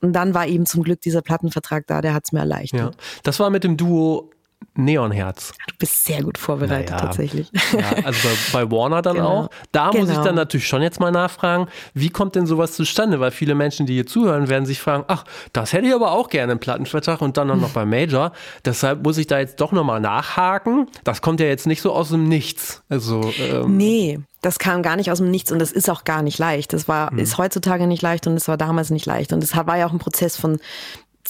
[0.01, 2.95] Und dann war eben zum Glück dieser Plattenvertrag da, der hat es mir erleichtert.
[2.95, 3.01] Ja.
[3.23, 4.31] Das war mit dem Duo
[4.75, 5.51] Neonherz.
[5.67, 7.01] Du bist sehr gut vorbereitet naja.
[7.01, 7.51] tatsächlich.
[7.73, 9.27] Ja, also bei, bei Warner dann genau.
[9.27, 9.49] auch.
[9.71, 10.01] Da genau.
[10.01, 10.35] muss ich dann genau.
[10.37, 13.19] natürlich schon jetzt mal nachfragen, wie kommt denn sowas zustande?
[13.19, 16.29] Weil viele Menschen, die hier zuhören, werden sich fragen, ach, das hätte ich aber auch
[16.29, 18.31] gerne im Plattenvertrag und dann auch noch beim Major.
[18.63, 20.87] Deshalb muss ich da jetzt doch nochmal nachhaken.
[21.03, 22.83] Das kommt ja jetzt nicht so aus dem Nichts.
[22.87, 26.23] Also, ähm, nee, das kam gar nicht aus dem Nichts und das ist auch gar
[26.23, 26.73] nicht leicht.
[26.73, 27.19] Das war, hm.
[27.19, 29.33] ist heutzutage nicht leicht und es war damals nicht leicht.
[29.33, 30.59] Und es war ja auch ein Prozess von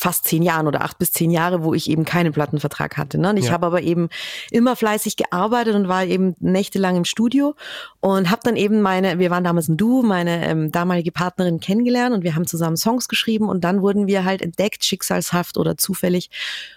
[0.02, 3.20] fast zehn Jahren oder acht bis zehn Jahre, wo ich eben keinen Plattenvertrag hatte.
[3.20, 3.30] Ne?
[3.30, 3.52] Und ich ja.
[3.52, 4.10] habe aber eben
[4.50, 7.54] immer fleißig gearbeitet und war eben nächtelang im Studio
[8.00, 12.16] und habe dann eben meine, wir waren damals ein Duo, meine ähm, damalige Partnerin kennengelernt
[12.16, 16.32] und wir haben zusammen Songs geschrieben und dann wurden wir halt entdeckt, schicksalshaft oder zufällig,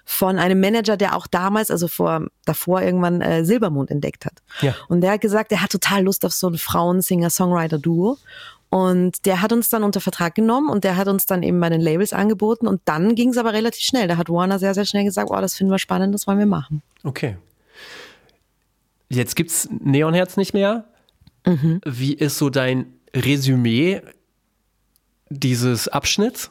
[0.04, 4.42] von einem Manager, der auch damals, also vor davor irgendwann äh, Silbermond entdeckt hat.
[4.60, 4.74] Ja.
[4.88, 8.18] Und der hat gesagt, er hat total Lust auf so ein Frauen-Singer-Songwriter-Duo.
[8.74, 11.68] Und der hat uns dann unter Vertrag genommen und der hat uns dann eben bei
[11.68, 12.66] den Labels angeboten.
[12.66, 14.08] Und dann ging es aber relativ schnell.
[14.08, 16.46] Da hat Warner sehr, sehr schnell gesagt, oh, das finden wir spannend, das wollen wir
[16.46, 16.82] machen.
[17.04, 17.36] Okay.
[19.08, 20.86] Jetzt gibt es Neonherz nicht mehr.
[21.46, 21.82] Mhm.
[21.84, 24.02] Wie ist so dein Resümee
[25.28, 26.50] dieses Abschnitts?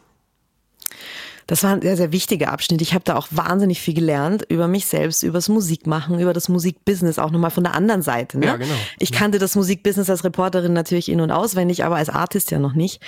[1.47, 2.81] Das war ein sehr, sehr wichtiger Abschnitt.
[2.81, 6.49] Ich habe da auch wahnsinnig viel gelernt über mich selbst, über das Musikmachen, über das
[6.49, 8.39] Musikbusiness, auch nochmal von der anderen Seite.
[8.39, 8.45] Ne?
[8.45, 8.75] Ja, genau.
[8.99, 12.73] Ich kannte das Musikbusiness als Reporterin natürlich in- und auswendig, aber als Artist ja noch
[12.73, 13.01] nicht.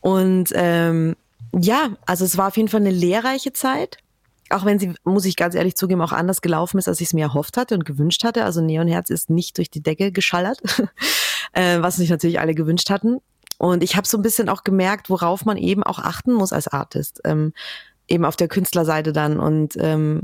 [0.00, 1.16] Und ähm,
[1.58, 3.98] ja, also es war auf jeden Fall eine lehrreiche Zeit
[4.52, 7.14] auch wenn sie, muss ich ganz ehrlich zugeben, auch anders gelaufen ist, als ich es
[7.14, 8.44] mir erhofft hatte und gewünscht hatte.
[8.44, 10.60] Also Neonherz ist nicht durch die Decke geschallert,
[11.52, 13.20] äh, was sich natürlich alle gewünscht hatten.
[13.62, 16.66] Und ich habe so ein bisschen auch gemerkt, worauf man eben auch achten muss als
[16.66, 17.52] Artist, ähm,
[18.08, 19.38] eben auf der Künstlerseite dann.
[19.38, 20.22] Und ähm,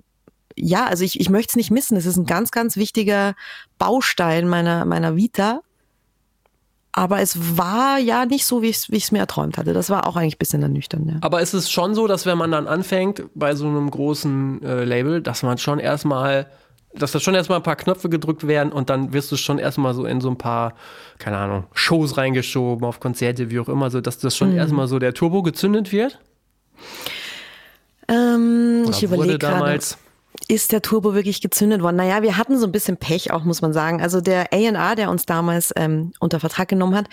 [0.57, 1.97] ja, also ich, ich möchte es nicht missen.
[1.97, 3.37] Es ist ein ganz, ganz wichtiger
[3.79, 5.61] Baustein meiner, meiner Vita.
[6.91, 9.73] Aber es war ja nicht so, wie ich es mir erträumt hatte.
[9.73, 11.09] Das war auch eigentlich ein bisschen ernüchternd.
[11.09, 11.19] Ja.
[11.21, 14.83] Aber ist es schon so, dass wenn man dann anfängt bei so einem großen äh,
[14.83, 16.49] Label, dass man schon erstmal
[16.99, 19.95] dass da schon erstmal ein paar Knöpfe gedrückt werden und dann wirst du schon erstmal
[19.95, 20.75] so in so ein paar,
[21.19, 24.59] keine Ahnung, Shows reingeschoben, auf Konzerte, wie auch immer, so dass das schon mhm.
[24.59, 26.19] erstmal so der Turbo gezündet wird?
[28.09, 29.99] Ähm, ich überlege damals
[30.49, 31.97] ist der Turbo wirklich gezündet worden?
[31.97, 34.01] Naja, wir hatten so ein bisschen Pech auch, muss man sagen.
[34.01, 37.07] Also der A&R, der uns damals ähm, unter Vertrag genommen hat,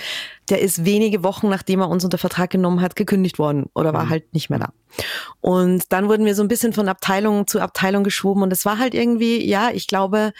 [0.50, 4.06] der ist wenige Wochen, nachdem er uns unter Vertrag genommen hat, gekündigt worden oder war
[4.06, 4.10] mhm.
[4.10, 4.70] halt nicht mehr da.
[5.42, 8.80] Und dann wurden wir so ein bisschen von Abteilung zu Abteilung geschoben und es war
[8.80, 10.32] halt irgendwie, ja, ich glaube,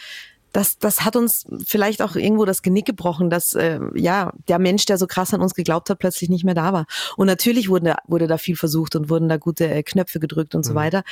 [0.56, 4.86] das, das hat uns vielleicht auch irgendwo das Genick gebrochen, dass äh, ja der Mensch,
[4.86, 6.86] der so krass an uns geglaubt hat, plötzlich nicht mehr da war.
[7.18, 10.64] Und natürlich wurde, wurde da viel versucht und wurden da gute äh, Knöpfe gedrückt und
[10.64, 10.68] mhm.
[10.68, 11.02] so weiter.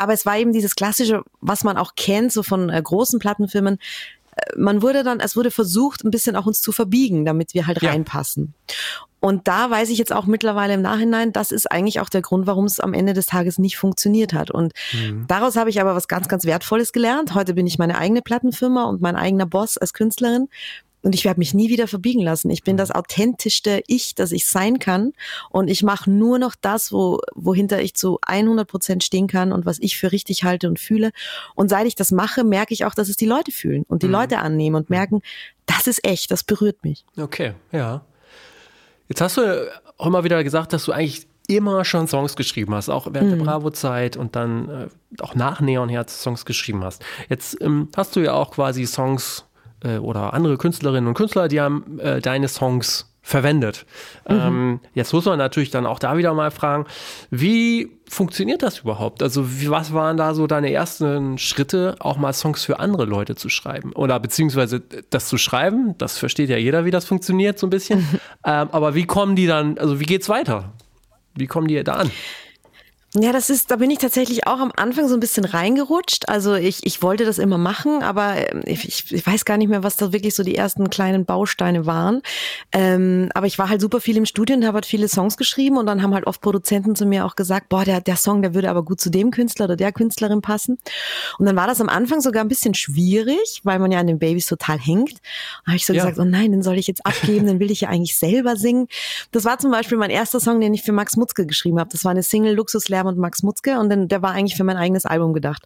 [0.00, 3.78] Aber es war eben dieses klassische, was man auch kennt, so von äh, großen Plattenfirmen.
[4.34, 7.66] Äh, man wurde dann, es wurde versucht, ein bisschen auch uns zu verbiegen, damit wir
[7.66, 7.90] halt ja.
[7.90, 8.54] reinpassen.
[9.20, 12.46] Und da weiß ich jetzt auch mittlerweile im Nachhinein, das ist eigentlich auch der Grund,
[12.46, 14.50] warum es am Ende des Tages nicht funktioniert hat.
[14.50, 15.26] Und mhm.
[15.28, 17.34] daraus habe ich aber was ganz, ganz Wertvolles gelernt.
[17.34, 20.48] Heute bin ich meine eigene Plattenfirma und mein eigener Boss als Künstlerin.
[21.02, 22.50] Und ich werde mich nie wieder verbiegen lassen.
[22.50, 22.78] Ich bin mhm.
[22.78, 25.12] das authentischste Ich, das ich sein kann.
[25.48, 29.66] Und ich mache nur noch das, wo, wohinter ich zu 100 Prozent stehen kann und
[29.66, 31.10] was ich für richtig halte und fühle.
[31.54, 34.06] Und seit ich das mache, merke ich auch, dass es die Leute fühlen und die
[34.06, 34.12] mhm.
[34.12, 35.22] Leute annehmen und merken,
[35.66, 37.04] das ist echt, das berührt mich.
[37.16, 38.02] Okay, ja.
[39.08, 42.88] Jetzt hast du auch immer wieder gesagt, dass du eigentlich immer schon Songs geschrieben hast,
[42.88, 43.38] auch während mhm.
[43.38, 44.88] der Bravo-Zeit und dann äh,
[45.20, 47.04] auch nach Neonherz Songs geschrieben hast.
[47.28, 49.46] Jetzt ähm, hast du ja auch quasi Songs
[49.84, 53.86] äh, oder andere Künstlerinnen und Künstler, die haben äh, deine Songs verwendet.
[54.28, 54.34] Mhm.
[54.34, 56.86] Ähm, jetzt muss man natürlich dann auch da wieder mal fragen,
[57.30, 59.22] wie funktioniert das überhaupt?
[59.22, 63.36] Also wie, was waren da so deine ersten Schritte, auch mal Songs für andere Leute
[63.36, 63.92] zu schreiben?
[63.92, 68.00] Oder beziehungsweise das zu schreiben, das versteht ja jeder, wie das funktioniert so ein bisschen.
[68.44, 70.72] ähm, aber wie kommen die dann, also wie geht's weiter?
[71.34, 72.10] Wie kommen die da an?
[73.16, 76.28] Ja, das ist, da bin ich tatsächlich auch am Anfang so ein bisschen reingerutscht.
[76.28, 79.82] Also ich, ich wollte das immer machen, aber ähm, ich, ich weiß gar nicht mehr,
[79.82, 82.22] was da wirklich so die ersten kleinen Bausteine waren.
[82.70, 85.76] Ähm, aber ich war halt super viel im Studio und habe halt viele Songs geschrieben
[85.76, 88.54] und dann haben halt oft Produzenten zu mir auch gesagt, boah, der, der Song, der
[88.54, 90.78] würde aber gut zu dem Künstler oder der Künstlerin passen.
[91.36, 94.20] Und dann war das am Anfang sogar ein bisschen schwierig, weil man ja an den
[94.20, 95.14] Babys total hängt.
[95.64, 96.04] Da habe ich so ja.
[96.04, 98.86] gesagt, oh nein, den soll ich jetzt abgeben, den will ich ja eigentlich selber singen.
[99.32, 101.90] Das war zum Beispiel mein erster Song, den ich für Max Mutzke geschrieben habe.
[101.90, 104.64] Das war eine Single Luxuslehrer Lärm und Max Mutzke und dann, der war eigentlich für
[104.64, 105.64] mein eigenes Album gedacht.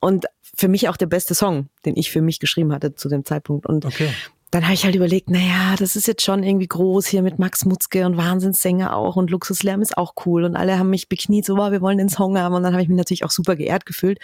[0.00, 3.24] Und für mich auch der beste Song, den ich für mich geschrieben hatte zu dem
[3.24, 3.66] Zeitpunkt.
[3.66, 4.10] Und okay.
[4.50, 7.64] dann habe ich halt überlegt, naja, das ist jetzt schon irgendwie groß hier mit Max
[7.64, 10.44] Mutzke und Wahnsinnssänger auch und Luxuslärm ist auch cool.
[10.44, 12.54] Und alle haben mich bekniet, so, wow, wir wollen den Song haben.
[12.54, 14.18] Und dann habe ich mich natürlich auch super geehrt gefühlt.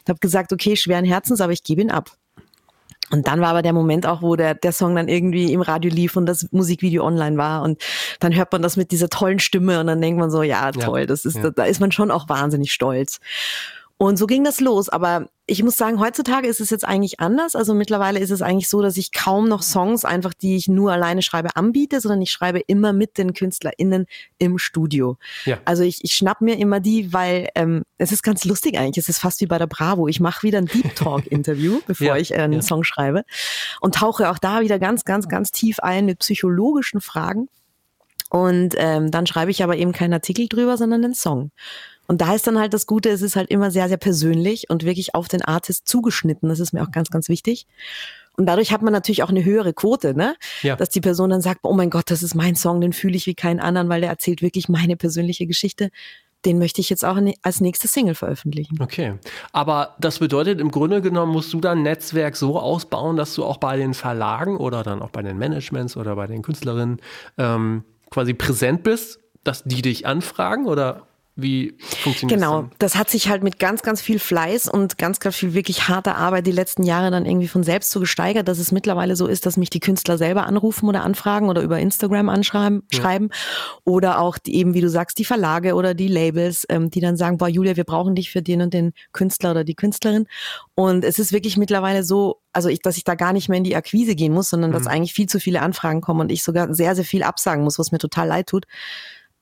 [0.00, 2.10] Und habe gesagt, okay, schweren Herzens, aber ich gebe ihn ab.
[3.10, 5.90] Und dann war aber der Moment auch, wo der, der Song dann irgendwie im Radio
[5.90, 7.62] lief und das Musikvideo online war.
[7.62, 7.80] Und
[8.18, 11.00] dann hört man das mit dieser tollen Stimme und dann denkt man so, ja, toll,
[11.00, 11.42] ja, das ist, ja.
[11.42, 13.20] da, da ist man schon auch wahnsinnig stolz.
[13.96, 14.88] Und so ging das los.
[14.88, 17.54] Aber ich muss sagen, heutzutage ist es jetzt eigentlich anders.
[17.54, 20.92] Also mittlerweile ist es eigentlich so, dass ich kaum noch Songs einfach, die ich nur
[20.92, 24.06] alleine schreibe, anbiete, sondern ich schreibe immer mit den KünstlerInnen
[24.38, 25.18] im Studio.
[25.44, 25.58] Ja.
[25.64, 28.98] Also ich, ich schnapp mir immer die, weil ähm, es ist ganz lustig eigentlich.
[28.98, 30.08] Es ist fast wie bei der Bravo.
[30.08, 32.62] Ich mache wieder ein Deep Talk-Interview, bevor ja, ich äh, einen ja.
[32.62, 33.22] Song schreibe
[33.80, 37.48] und tauche auch da wieder ganz, ganz, ganz tief ein mit psychologischen Fragen.
[38.30, 41.52] Und ähm, dann schreibe ich aber eben keinen Artikel drüber, sondern einen Song.
[42.06, 44.84] Und da ist dann halt das Gute, es ist halt immer sehr, sehr persönlich und
[44.84, 46.48] wirklich auf den Artist zugeschnitten.
[46.48, 47.66] Das ist mir auch ganz, ganz wichtig.
[48.36, 50.36] Und dadurch hat man natürlich auch eine höhere Quote, ne?
[50.62, 50.76] Ja.
[50.76, 53.26] Dass die Person dann sagt, oh mein Gott, das ist mein Song, den fühle ich
[53.26, 55.90] wie keinen anderen, weil der erzählt wirklich meine persönliche Geschichte.
[56.44, 58.80] Den möchte ich jetzt auch als nächste Single veröffentlichen.
[58.80, 59.14] Okay.
[59.52, 63.56] Aber das bedeutet, im Grunde genommen musst du dein Netzwerk so ausbauen, dass du auch
[63.56, 67.00] bei den Verlagen oder dann auch bei den Managements oder bei den Künstlerinnen
[67.38, 71.06] ähm, quasi präsent bist, dass die dich anfragen oder
[71.38, 72.62] wie funktioniert genau, das?
[72.62, 75.86] Genau, das hat sich halt mit ganz, ganz viel Fleiß und ganz, ganz viel wirklich
[75.86, 79.26] harter Arbeit die letzten Jahre dann irgendwie von selbst so gesteigert, dass es mittlerweile so
[79.26, 83.00] ist, dass mich die Künstler selber anrufen oder anfragen oder über Instagram anschreiben ja.
[83.00, 83.28] schreiben.
[83.84, 87.18] oder auch die, eben, wie du sagst, die Verlage oder die Labels, ähm, die dann
[87.18, 90.26] sagen, boah, Julia, wir brauchen dich für den und den Künstler oder die Künstlerin.
[90.74, 93.64] Und es ist wirklich mittlerweile so, also ich, dass ich da gar nicht mehr in
[93.64, 94.74] die Akquise gehen muss, sondern mhm.
[94.74, 97.78] dass eigentlich viel zu viele Anfragen kommen und ich sogar sehr, sehr viel absagen muss,
[97.78, 98.64] was mir total leid tut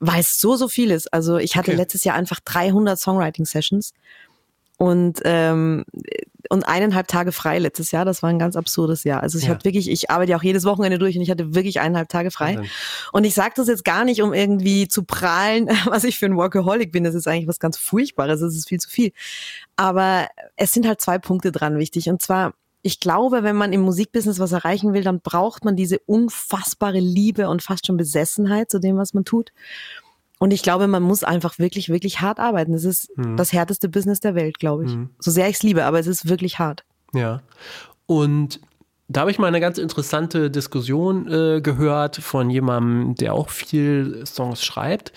[0.01, 1.13] weil es so, so viel ist.
[1.13, 1.79] Also ich hatte okay.
[1.79, 3.93] letztes Jahr einfach 300 Songwriting-Sessions
[4.77, 5.85] und ähm,
[6.51, 8.05] und eineinhalb Tage frei letztes Jahr.
[8.05, 9.23] Das war ein ganz absurdes Jahr.
[9.23, 9.51] Also ich ja.
[9.51, 12.31] hatte wirklich, ich arbeite ja auch jedes Wochenende durch und ich hatte wirklich eineinhalb Tage
[12.31, 12.59] frei.
[12.59, 12.69] Okay.
[13.13, 16.37] Und ich sage das jetzt gar nicht, um irgendwie zu prahlen, was ich für ein
[16.37, 17.05] Workaholic bin.
[17.05, 18.41] Das ist eigentlich was ganz Furchtbares.
[18.41, 19.13] Das ist viel zu viel.
[19.77, 22.09] Aber es sind halt zwei Punkte dran wichtig.
[22.09, 22.55] Und zwar
[22.87, 27.49] ich glaube, wenn man im Musikbusiness was erreichen will, dann braucht man diese unfassbare Liebe
[27.49, 29.53] und fast schon Besessenheit zu dem, was man tut.
[30.38, 32.75] Und ich glaube, man muss einfach wirklich, wirklich hart arbeiten.
[32.75, 33.38] Es ist mhm.
[33.38, 34.94] das härteste Business der Welt, glaube ich.
[34.94, 35.09] Mhm.
[35.18, 36.85] So sehr ich es liebe, aber es ist wirklich hart.
[37.14, 37.40] Ja.
[38.05, 38.61] Und
[39.09, 44.27] da habe ich mal eine ganz interessante Diskussion äh, gehört von jemandem, der auch viel
[44.27, 45.14] Songs schreibt.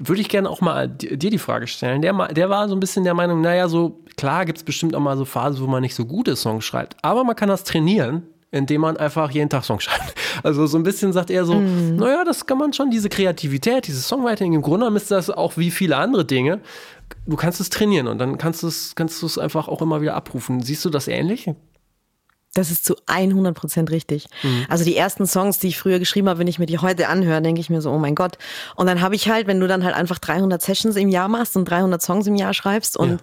[0.00, 2.02] Würde ich gerne auch mal dir die Frage stellen.
[2.02, 5.00] Der, der war so ein bisschen der Meinung, naja, so klar gibt es bestimmt auch
[5.00, 8.22] mal so Phasen, wo man nicht so gute Songs schreibt, aber man kann das trainieren,
[8.52, 10.14] indem man einfach jeden Tag Songs schreibt.
[10.44, 11.96] Also so ein bisschen sagt er so, mm.
[11.96, 15.56] naja, das kann man schon, diese Kreativität, dieses Songwriting, im Grunde genommen ist das auch
[15.56, 16.60] wie viele andere Dinge.
[17.26, 20.00] Du kannst es trainieren und dann kannst du es kannst du es einfach auch immer
[20.00, 20.62] wieder abrufen.
[20.62, 21.50] Siehst du das ähnlich?
[22.54, 24.26] Das ist zu 100 Prozent richtig.
[24.42, 24.66] Mhm.
[24.68, 27.42] Also die ersten Songs, die ich früher geschrieben habe, wenn ich mir die heute anhöre,
[27.42, 28.38] denke ich mir so, oh mein Gott.
[28.76, 31.56] Und dann habe ich halt, wenn du dann halt einfach 300 Sessions im Jahr machst
[31.56, 33.18] und 300 Songs im Jahr schreibst und ja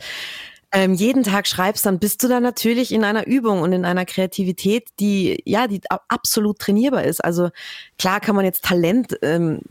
[0.76, 4.06] ähm, jeden Tag schreibst, dann bist du da natürlich in einer Übung und in einer
[4.06, 7.24] Kreativität, die ja, die absolut trainierbar ist.
[7.24, 7.50] Also
[7.98, 9.62] klar kann man jetzt Talent, ähm,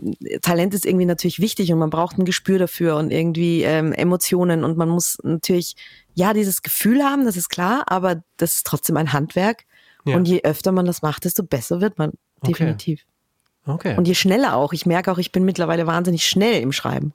[0.40, 4.64] Talent ist irgendwie natürlich wichtig und man braucht ein Gespür dafür und irgendwie ähm, Emotionen
[4.64, 5.76] und man muss natürlich
[6.14, 9.64] ja dieses Gefühl haben, das ist klar, aber das ist trotzdem ein Handwerk.
[10.06, 10.16] Ja.
[10.16, 12.12] Und je öfter man das macht, desto besser wird man
[12.46, 13.04] definitiv.
[13.66, 13.90] Okay.
[13.90, 13.96] okay.
[13.96, 14.72] Und je schneller auch.
[14.72, 17.14] Ich merke auch, ich bin mittlerweile wahnsinnig schnell im Schreiben.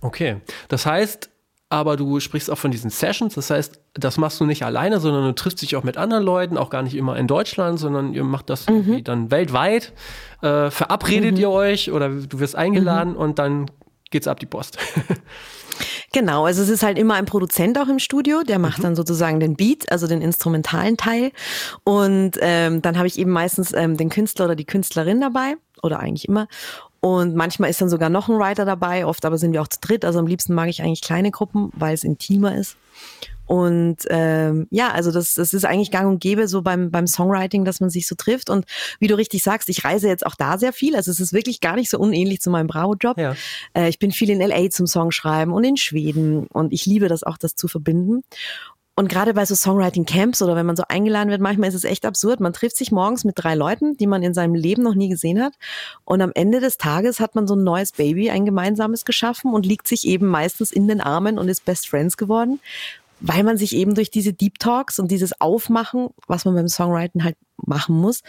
[0.00, 0.40] Okay.
[0.68, 1.30] Das heißt,
[1.70, 3.34] aber du sprichst auch von diesen Sessions.
[3.34, 6.58] Das heißt, das machst du nicht alleine, sondern du triffst dich auch mit anderen Leuten,
[6.58, 9.02] auch gar nicht immer in Deutschland, sondern ihr macht das mhm.
[9.02, 9.92] dann weltweit.
[10.42, 11.40] Äh, verabredet mhm.
[11.40, 13.18] ihr euch oder du wirst eingeladen mhm.
[13.18, 13.70] und dann
[14.10, 14.78] geht's ab die Post.
[16.14, 18.82] Genau, also es ist halt immer ein Produzent auch im Studio, der macht mhm.
[18.82, 21.32] dann sozusagen den Beat, also den instrumentalen Teil.
[21.82, 25.98] Und ähm, dann habe ich eben meistens ähm, den Künstler oder die Künstlerin dabei oder
[25.98, 26.46] eigentlich immer.
[27.00, 29.80] Und manchmal ist dann sogar noch ein Writer dabei, oft aber sind wir auch zu
[29.80, 30.04] dritt.
[30.04, 32.76] Also am liebsten mag ich eigentlich kleine Gruppen, weil es intimer ist.
[33.46, 37.64] Und ähm, ja, also das, das ist eigentlich gang und gäbe so beim, beim Songwriting,
[37.64, 38.50] dass man sich so trifft.
[38.50, 38.64] Und
[39.00, 40.96] wie du richtig sagst, ich reise jetzt auch da sehr viel.
[40.96, 43.18] Also es ist wirklich gar nicht so unähnlich zu meinem Bravo-Job.
[43.18, 43.34] Ja.
[43.74, 46.46] Äh, ich bin viel in LA zum Songschreiben und in Schweden.
[46.46, 48.22] Und ich liebe das auch, das zu verbinden.
[48.96, 52.06] Und gerade bei so Songwriting-Camps oder wenn man so eingeladen wird, manchmal ist es echt
[52.06, 52.38] absurd.
[52.38, 55.42] Man trifft sich morgens mit drei Leuten, die man in seinem Leben noch nie gesehen
[55.42, 55.54] hat.
[56.04, 59.66] Und am Ende des Tages hat man so ein neues Baby, ein gemeinsames geschaffen und
[59.66, 62.60] liegt sich eben meistens in den Armen und ist Best Friends geworden,
[63.20, 67.24] weil man sich eben durch diese Deep Talks und dieses Aufmachen, was man beim Songwriting
[67.24, 68.22] halt machen muss,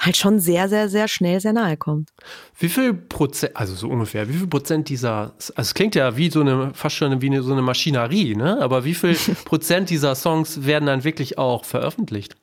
[0.00, 2.10] halt schon sehr, sehr, sehr schnell sehr nahe kommt.
[2.58, 6.30] Wie viel Prozent, also so ungefähr, wie viel Prozent dieser, also es klingt ja wie
[6.30, 8.60] so eine, fast schon wie eine, so eine Maschinerie, ne?
[8.60, 12.36] Aber wie viel Prozent dieser Songs werden dann wirklich auch veröffentlicht?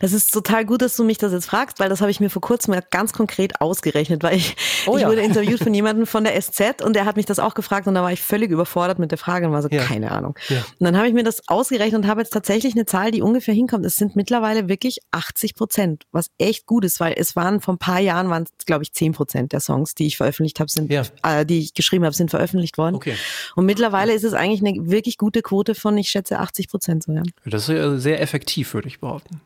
[0.00, 2.30] Das ist total gut, dass du mich das jetzt fragst, weil das habe ich mir
[2.30, 5.00] vor kurzem ganz konkret ausgerechnet, weil ich, oh ja.
[5.00, 7.86] ich wurde interviewt von jemandem von der SZ und der hat mich das auch gefragt
[7.86, 9.82] und da war ich völlig überfordert mit der Frage und war so, ja.
[9.84, 10.38] keine Ahnung.
[10.48, 10.58] Ja.
[10.58, 13.54] Und dann habe ich mir das ausgerechnet und habe jetzt tatsächlich eine Zahl, die ungefähr
[13.54, 13.84] hinkommt.
[13.86, 17.78] Es sind mittlerweile wirklich 80 Prozent, was echt gut ist, weil es waren vor ein
[17.78, 20.90] paar Jahren, waren es glaube ich 10 Prozent der Songs, die ich veröffentlicht habe, sind,
[20.90, 22.96] äh, die ich geschrieben habe, sind veröffentlicht worden.
[22.96, 23.14] Okay.
[23.56, 27.12] Und mittlerweile ist es eigentlich eine wirklich gute Quote von, ich schätze, 80 Prozent so,
[27.12, 27.22] ja.
[27.44, 29.40] Das ist sehr effektiv, würde ich behaupten.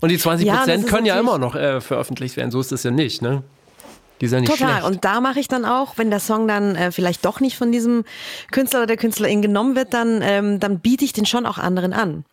[0.00, 2.50] Und die 20 Prozent ja, können ja immer noch äh, veröffentlicht werden.
[2.50, 3.42] So ist es ja nicht, ne?
[4.20, 4.80] Die sind ja nicht Total.
[4.80, 4.86] Schlecht.
[4.86, 7.72] Und da mache ich dann auch, wenn der Song dann äh, vielleicht doch nicht von
[7.72, 8.04] diesem
[8.50, 11.92] Künstler oder der Künstlerin genommen wird, dann, ähm, dann biete ich den schon auch anderen
[11.92, 12.24] an.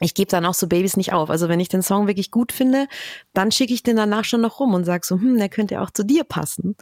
[0.00, 1.30] Ich gebe dann auch so Babys nicht auf.
[1.30, 2.88] Also wenn ich den Song wirklich gut finde,
[3.32, 5.90] dann schicke ich den danach schon noch rum und sage so, hm, der könnte auch
[5.90, 6.76] zu dir passen.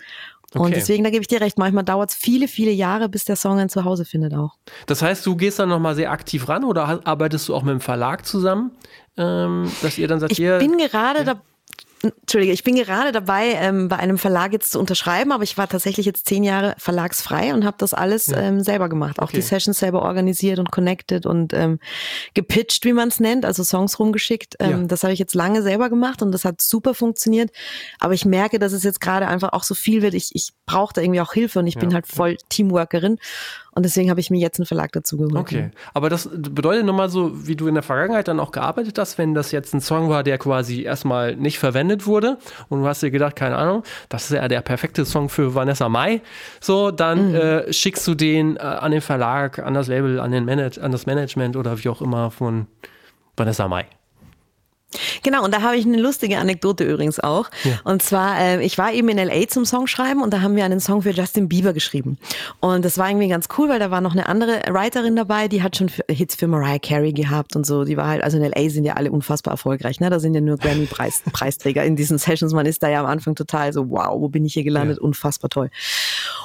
[0.55, 0.65] Okay.
[0.65, 3.37] Und deswegen, da gebe ich dir recht, manchmal dauert es viele, viele Jahre, bis der
[3.37, 4.57] Song ein Zuhause findet auch.
[4.87, 7.81] Das heißt, du gehst dann nochmal sehr aktiv ran oder arbeitest du auch mit dem
[7.81, 8.73] Verlag zusammen,
[9.17, 11.41] ähm, dass ihr dann sagt, ich bin gerade ja.
[12.03, 15.69] Entschuldige, ich bin gerade dabei, ähm, bei einem Verlag jetzt zu unterschreiben, aber ich war
[15.69, 18.39] tatsächlich jetzt zehn Jahre verlagsfrei und habe das alles ja.
[18.39, 19.21] ähm, selber gemacht.
[19.21, 19.37] Auch okay.
[19.37, 21.79] die Sessions selber organisiert und connected und ähm,
[22.35, 24.57] gepitcht, wie man es nennt, also Songs rumgeschickt.
[24.59, 24.87] Ähm, ja.
[24.87, 27.51] Das habe ich jetzt lange selber gemacht und das hat super funktioniert.
[28.01, 30.15] Aber ich merke, dass es jetzt gerade einfach auch so viel wird.
[30.15, 31.81] Ich, ich brauche da irgendwie auch Hilfe und ich ja.
[31.81, 33.19] bin halt voll Teamworkerin.
[33.75, 35.35] Und deswegen habe ich mir jetzt einen Verlag dazu geholt.
[35.35, 35.71] Okay.
[35.95, 39.35] Aber das bedeutet nochmal so, wie du in der Vergangenheit dann auch gearbeitet hast, wenn
[39.35, 43.11] das jetzt ein Song war, der quasi erstmal nicht verwendet wurde und du hast dir
[43.11, 46.21] gedacht, keine Ahnung, das ist ja der perfekte Song für Vanessa Mai,
[46.61, 47.35] so, dann mhm.
[47.35, 50.93] äh, schickst du den äh, an den Verlag, an das Label, an, den Manage an
[50.93, 52.67] das Management oder wie auch immer von
[53.37, 53.87] Vanessa Mai.
[55.23, 57.51] Genau, und da habe ich eine lustige Anekdote übrigens auch.
[57.65, 57.81] Ja.
[57.85, 60.81] Und zwar, äh, ich war eben in LA zum Songschreiben und da haben wir einen
[60.81, 62.19] Song für Justin Bieber geschrieben.
[62.61, 65.63] Und das war irgendwie ganz cool, weil da war noch eine andere Writerin dabei, die
[65.63, 67.85] hat schon Hits für Mariah Carey gehabt und so.
[67.85, 70.11] Die war halt, also in LA sind ja alle unfassbar erfolgreich, ne?
[70.11, 72.53] Da sind ja nur Grammy-Preisträger in diesen Sessions.
[72.53, 74.99] Man ist da ja am Anfang total so, wow, wo bin ich hier gelandet?
[74.99, 75.05] Ja.
[75.05, 75.71] Unfassbar toll.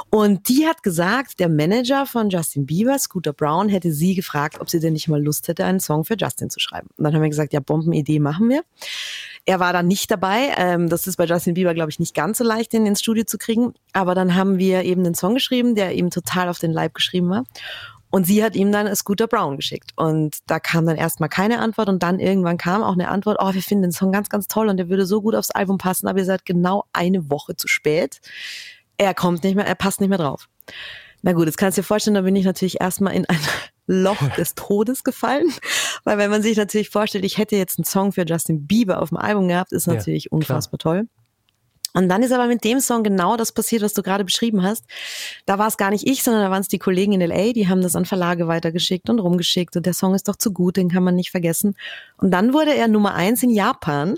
[0.10, 4.70] Und die hat gesagt, der Manager von Justin Bieber, Scooter Brown, hätte sie gefragt, ob
[4.70, 6.88] sie denn nicht mal Lust hätte, einen Song für Justin zu schreiben.
[6.98, 8.64] Und dann haben wir gesagt, ja, Bombenidee, machen machen wir.
[9.46, 10.54] Er war dann nicht dabei.
[10.58, 13.24] Ähm, das ist bei Justin Bieber, glaube ich, nicht ganz so leicht, ihn ins Studio
[13.24, 13.74] zu kriegen.
[13.94, 17.30] Aber dann haben wir eben einen Song geschrieben, der eben total auf den Leib geschrieben
[17.30, 17.44] war.
[18.10, 19.92] Und sie hat ihm dann Scooter Brown geschickt.
[19.96, 23.54] Und da kam dann erstmal keine Antwort und dann irgendwann kam auch eine Antwort, oh,
[23.54, 26.08] wir finden den Song ganz, ganz toll und der würde so gut aufs Album passen,
[26.08, 28.20] aber ihr seid genau eine Woche zu spät.
[28.98, 30.48] Er kommt nicht mehr, er passt nicht mehr drauf.
[31.22, 33.40] Na gut, jetzt kannst du dir vorstellen, da bin ich natürlich erstmal in ein
[33.88, 35.52] Loch des Todes gefallen.
[36.04, 39.10] Weil wenn man sich natürlich vorstellt, ich hätte jetzt einen Song für Justin Bieber auf
[39.10, 41.08] dem Album gehabt, ist natürlich ja, unfassbar toll.
[41.98, 44.86] Und dann ist aber mit dem Song genau das passiert, was du gerade beschrieben hast.
[45.48, 47.68] Da war es gar nicht ich, sondern da waren es die Kollegen in LA, die
[47.70, 50.90] haben das an Verlage weitergeschickt und rumgeschickt und der Song ist doch zu gut, den
[50.90, 51.76] kann man nicht vergessen.
[52.18, 54.18] Und dann wurde er Nummer eins in Japan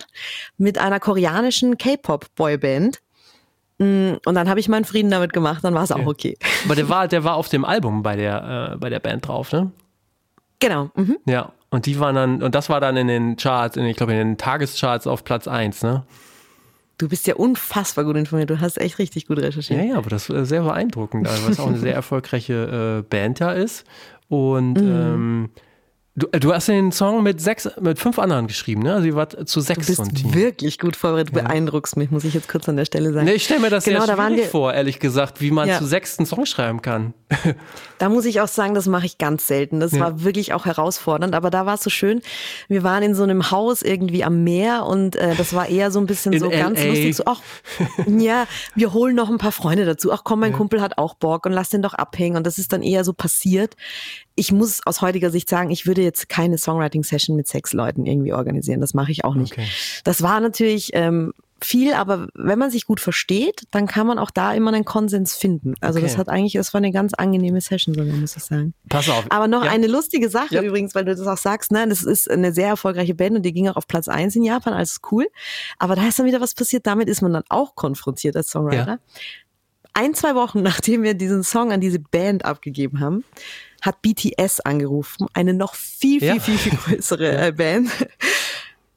[0.58, 3.00] mit einer koreanischen K-Pop-Boyband
[3.80, 6.02] und dann habe ich meinen Frieden damit gemacht, dann war es okay.
[6.02, 6.38] auch okay.
[6.66, 9.52] Aber der war, der war auf dem Album bei der, äh, bei der Band drauf,
[9.54, 9.72] ne?
[10.60, 10.90] Genau.
[10.96, 11.18] Mhm.
[11.26, 14.12] Ja, und die waren dann, und das war dann in den Charts, in, ich glaube
[14.12, 16.04] in den Tagescharts auf Platz 1, ne?
[16.98, 18.50] Du bist ja unfassbar gut informiert.
[18.50, 19.80] Du hast echt richtig gut recherchiert.
[19.80, 23.40] Ja, ja, aber das ist sehr beeindruckend, also was auch eine sehr erfolgreiche äh, Band
[23.40, 23.86] da ist.
[24.28, 24.88] Und Mhm.
[24.92, 25.50] ähm,
[26.20, 28.94] du, du hast den Song mit sechs, mit fünf anderen geschrieben, ne?
[28.94, 30.34] Also ihr wart zu Du sechs bist so ein Team.
[30.34, 31.36] wirklich gut vorbereitet.
[31.36, 33.26] Du beeindruckst mich, muss ich jetzt kurz an der Stelle sagen.
[33.26, 35.78] Nee, ich stelle mir das Genau, sehr da schwierig vor, ehrlich gesagt, wie man Ja.
[35.80, 37.14] zu sechs einen Song schreiben kann.
[38.00, 39.82] Da muss ich auch sagen, das mache ich ganz selten.
[39.82, 40.00] Das Ja.
[40.00, 42.22] war wirklich auch herausfordernd, aber da war es so schön.
[42.70, 46.00] Wir waren in so einem Haus irgendwie am Meer und äh, das war eher so
[46.00, 46.86] ein bisschen In so ganz LA.
[46.88, 47.16] lustig.
[47.18, 47.42] So, ach,
[48.08, 50.14] ja, wir holen noch ein paar Freunde dazu.
[50.14, 52.38] Ach komm, mein Kumpel hat auch Bock und lass den doch abhängen.
[52.38, 53.76] Und das ist dann eher so passiert.
[54.36, 58.34] Ich muss aus heutiger Sicht sagen, ich würde jetzt keine Songwriting-Session mit sechs Leuten irgendwie
[58.34, 58.82] organisieren.
[58.82, 59.54] Das mache ich auch nicht.
[59.54, 59.68] Okay.
[60.04, 64.32] Das war natürlich ähm, viel, aber wenn man sich gut versteht, dann kann man auch
[64.32, 65.74] da immer einen Konsens finden.
[65.82, 66.08] Also Okay.
[66.08, 68.74] das hat eigentlich, das war eine ganz angenehme Session sogar, muss ich sagen.
[68.88, 69.26] Pass auf.
[69.30, 69.72] Aber noch Ja.
[69.72, 70.62] eine lustige Sache Ja.
[70.62, 73.52] übrigens, weil du das auch sagst, ne, das ist eine sehr erfolgreiche Band und die
[73.52, 75.28] ging auch auf Platz eins in Japan, alles cool.
[75.78, 79.00] Aber da ist dann wieder was passiert, damit ist man dann auch konfrontiert als Songwriter.
[79.94, 83.26] Ein, zwei Wochen nachdem wir diesen Song an diese Band abgegeben haben,
[83.82, 86.40] hat BTS angerufen, eine noch viel, viel, Ja.
[86.40, 87.90] viel, viel größere äh, Band.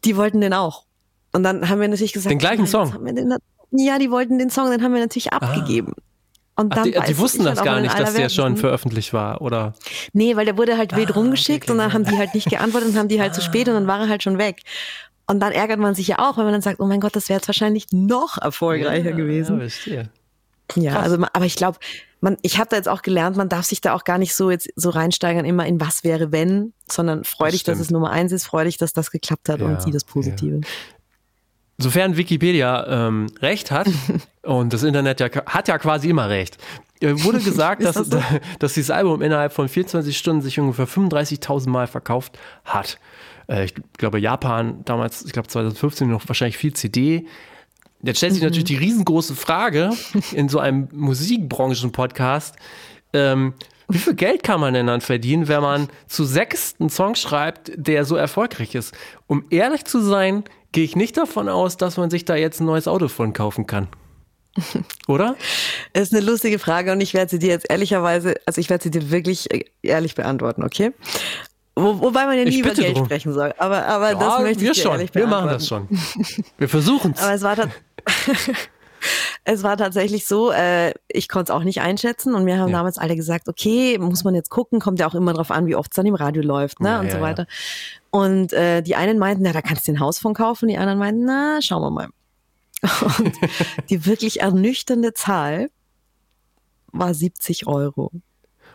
[0.05, 0.85] Die wollten den auch.
[1.33, 3.05] Und dann haben wir natürlich gesagt, Den gleichen nein, Song?
[3.05, 3.35] den,
[3.73, 5.95] ja, die wollten den Song, den haben wir natürlich abgegeben.
[6.55, 8.29] Und Ach, dann die, weiß die ich wussten halt das auch gar nicht, dass der
[8.29, 9.73] schon veröffentlicht war, oder?
[10.13, 11.95] Nee, weil der wurde halt wild Ah, rumgeschickt okay, und dann okay.
[11.95, 14.09] haben die halt nicht geantwortet und haben die halt zu spät und dann war er
[14.11, 14.61] halt schon weg.
[15.27, 17.31] Und dann ärgert man sich ja auch, wenn man dann sagt, oh mein Gott, das
[17.31, 19.59] wäre jetzt wahrscheinlich noch erfolgreicher Ja, gewesen.
[19.61, 20.11] verstehe.
[20.77, 21.05] Ja, Krass.
[21.13, 21.79] also aber ich glaube,
[22.23, 24.51] man, ich habe da jetzt auch gelernt, man darf sich da auch gar nicht so
[24.51, 27.87] jetzt so reinsteigern immer in was wäre wenn, sondern freu Das dich, dass stimmt.
[27.87, 30.61] es Nummer eins ist, freu dich, dass das geklappt hat Ja, und sieh das Positive.
[31.79, 33.89] Sofern Wikipedia ähm, recht hat,
[34.43, 36.59] und das Internet ja, hat ja quasi immer recht,
[37.01, 38.39] äh, wurde gesagt, Ist dass, das so?
[38.61, 43.01] dass dieses Album innerhalb von 24 Stunden sich ungefähr 35.000 Mal verkauft hat.
[43.49, 47.27] Äh, ich glaube, Japan damals, ich glaube 2015 noch wahrscheinlich viel CD.
[48.03, 49.91] Jetzt stellt sich natürlich die riesengroße Frage
[50.33, 52.57] in so einem Musikbranchen-Podcast,
[53.13, 53.55] ähm,
[53.89, 57.71] wie viel Geld kann man denn dann verdienen, wenn man zu sechst einen Song schreibt,
[57.77, 58.95] der so erfolgreich ist?
[59.27, 62.65] Um ehrlich zu sein, gehe ich nicht davon aus, dass man sich da jetzt ein
[62.67, 63.89] neues Auto von kaufen kann.
[65.09, 65.37] Oder?
[65.93, 68.83] Das ist eine lustige Frage und ich werde sie dir jetzt ehrlicherweise, also ich werde
[68.85, 70.93] sie dir wirklich äh, ehrlich beantworten, okay?
[71.75, 73.07] Wo, wobei man ja nie über Geld drum.
[73.07, 73.55] sprechen soll.
[73.57, 75.09] Aber, aber das möchte wir ich dir schon.
[75.13, 75.89] Wir machen das schon.
[76.59, 77.37] Wir versuchen Aber es.
[77.37, 77.71] es war, tat-
[79.45, 82.79] es war tatsächlich so, äh, ich konnte es auch nicht einschätzen und mir haben Ja.
[82.79, 85.75] damals alle gesagt, okay, muss man jetzt gucken, kommt ja auch immer drauf an, wie
[85.77, 87.47] oft es dann im Radio läuft ne, Ja, und so weiter.
[88.11, 90.99] Und äh, die einen meinten, na, da kannst du den Haus von kaufen, die anderen
[90.99, 92.09] meinten, na, schauen wir mal.
[93.19, 93.33] Und
[93.91, 95.71] die wirklich ernüchternde Zahl
[96.93, 98.11] war 70 Euro.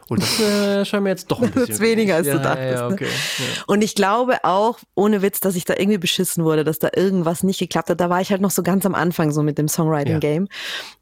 [0.10, 1.80] Und das äh, scheint mir jetzt doch ein bisschen.
[1.80, 2.94] weniger, als du ja, dachtest, Ja, ne?
[2.94, 3.08] okay.
[3.08, 3.64] Ja.
[3.68, 7.44] Und ich glaube auch, ohne Witz, dass ich da irgendwie beschissen wurde, dass da irgendwas
[7.44, 8.00] nicht geklappt hat.
[8.00, 10.48] Da war ich halt noch so ganz am Anfang so mit dem Songwriting-Game.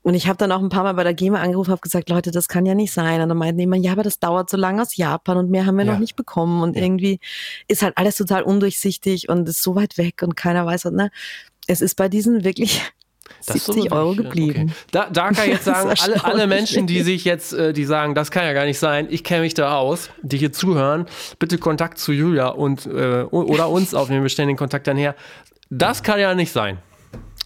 [0.02, 2.32] Und ich habe dann auch ein paar Mal bei der GEMA angerufen, habe gesagt, Leute,
[2.32, 3.22] das kann ja nicht sein.
[3.22, 5.66] Und dann meinten die immer, ja, aber das dauert so lange aus Japan und mehr
[5.66, 6.64] haben wir noch nicht bekommen.
[6.64, 7.20] Und irgendwie
[7.68, 11.12] ist halt alles total undurchsichtig und ist so weit weg und keiner weiß, was, ne?
[11.68, 12.82] Es ist bei diesen wirklich
[13.46, 14.64] Das ist 70 aber Euro wirklich, geblieben.
[14.70, 14.74] Okay.
[14.92, 18.16] Da, da kann ich jetzt sagen, alle, alle Menschen, die sich jetzt, äh, die sagen,
[18.16, 21.06] das kann ja gar nicht sein, ich kenne mich da aus, die hier zuhören,
[21.40, 25.16] bitte Kontakt zu Julia und äh, oder uns aufnehmen, wir stellen den Kontakt dann her.
[25.70, 26.80] Das kann ja nicht sein.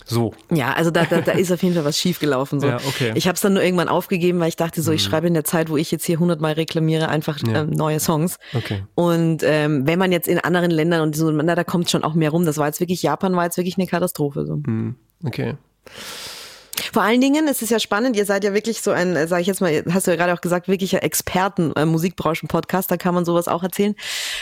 [0.06, 0.34] So.
[0.52, 2.60] Ja, also da, da, da ist auf jeden Fall was schiefgelaufen.
[2.60, 2.68] So.
[2.68, 3.12] Ja, okay.
[3.12, 3.18] Mhm.
[3.18, 5.44] Ich habe es dann nur irgendwann aufgegeben, weil ich dachte so, ich schreibe in der
[5.44, 7.62] Zeit, wo ich jetzt hier hundertmal reklamiere, einfach Ja.
[7.62, 8.38] ähm, neue Songs.
[8.56, 8.84] Okay.
[8.96, 12.16] Und ähm, wenn man jetzt in anderen Ländern und so, na, da kommt schon auch
[12.16, 12.44] mehr rum.
[12.46, 14.46] Das war jetzt wirklich, Japan war jetzt wirklich eine Katastrophe.
[14.48, 14.54] So.
[14.66, 15.56] Hm, Okay.
[16.94, 19.48] Vor allen Dingen, es ist ja spannend, ihr seid ja wirklich so ein, sage ich
[19.48, 23.26] jetzt mal, hast du ja gerade auch gesagt, wirklicher Experten, äh, Musikbranchen-Podcast, da kann man
[23.26, 23.96] sowas auch erzählen.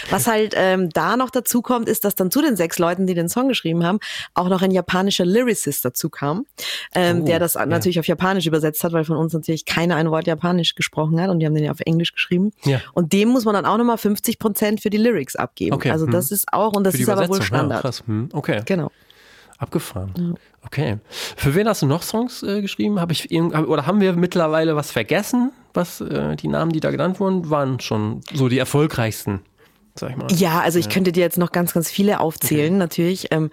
[0.10, 3.14] Was halt ähm, da noch dazu kommt, ist, dass dann zu den sechs Leuten, die
[3.14, 4.00] den Song geschrieben haben,
[4.34, 6.46] auch noch ein japanischer Lyricist dazu kam,
[6.94, 7.66] ähm, Oh, der das ja.
[7.66, 11.30] natürlich auf Japanisch übersetzt hat, weil von uns natürlich keiner ein Wort Japanisch gesprochen hat
[11.30, 12.52] und die haben den ja auf Englisch geschrieben.
[12.64, 12.82] Ja.
[12.94, 15.74] Und dem muss man dann auch nochmal 50 Prozent für die Lyrics abgeben.
[15.74, 16.12] Okay, Also hm.
[16.12, 17.42] das ist auch, und das ist aber wohl Übersetzung.
[17.42, 17.82] Ja, Standard.
[17.82, 18.04] krass.
[18.06, 18.62] Hm, okay.
[18.66, 18.92] Genau.
[19.60, 20.38] Abgefahren.
[20.64, 20.98] Okay.
[21.10, 23.00] Für wen hast du noch Songs äh, geschrieben?
[23.00, 25.52] Habe ich hab- oder haben wir mittlerweile was vergessen?
[25.74, 29.42] Was äh, die Namen, die da genannt wurden, waren schon so die erfolgreichsten,
[29.96, 30.28] sag ich mal.
[30.32, 33.28] Ja, also ich könnte dir jetzt noch ganz, ganz viele aufzählen, natürlich.
[33.32, 33.50] Ähm,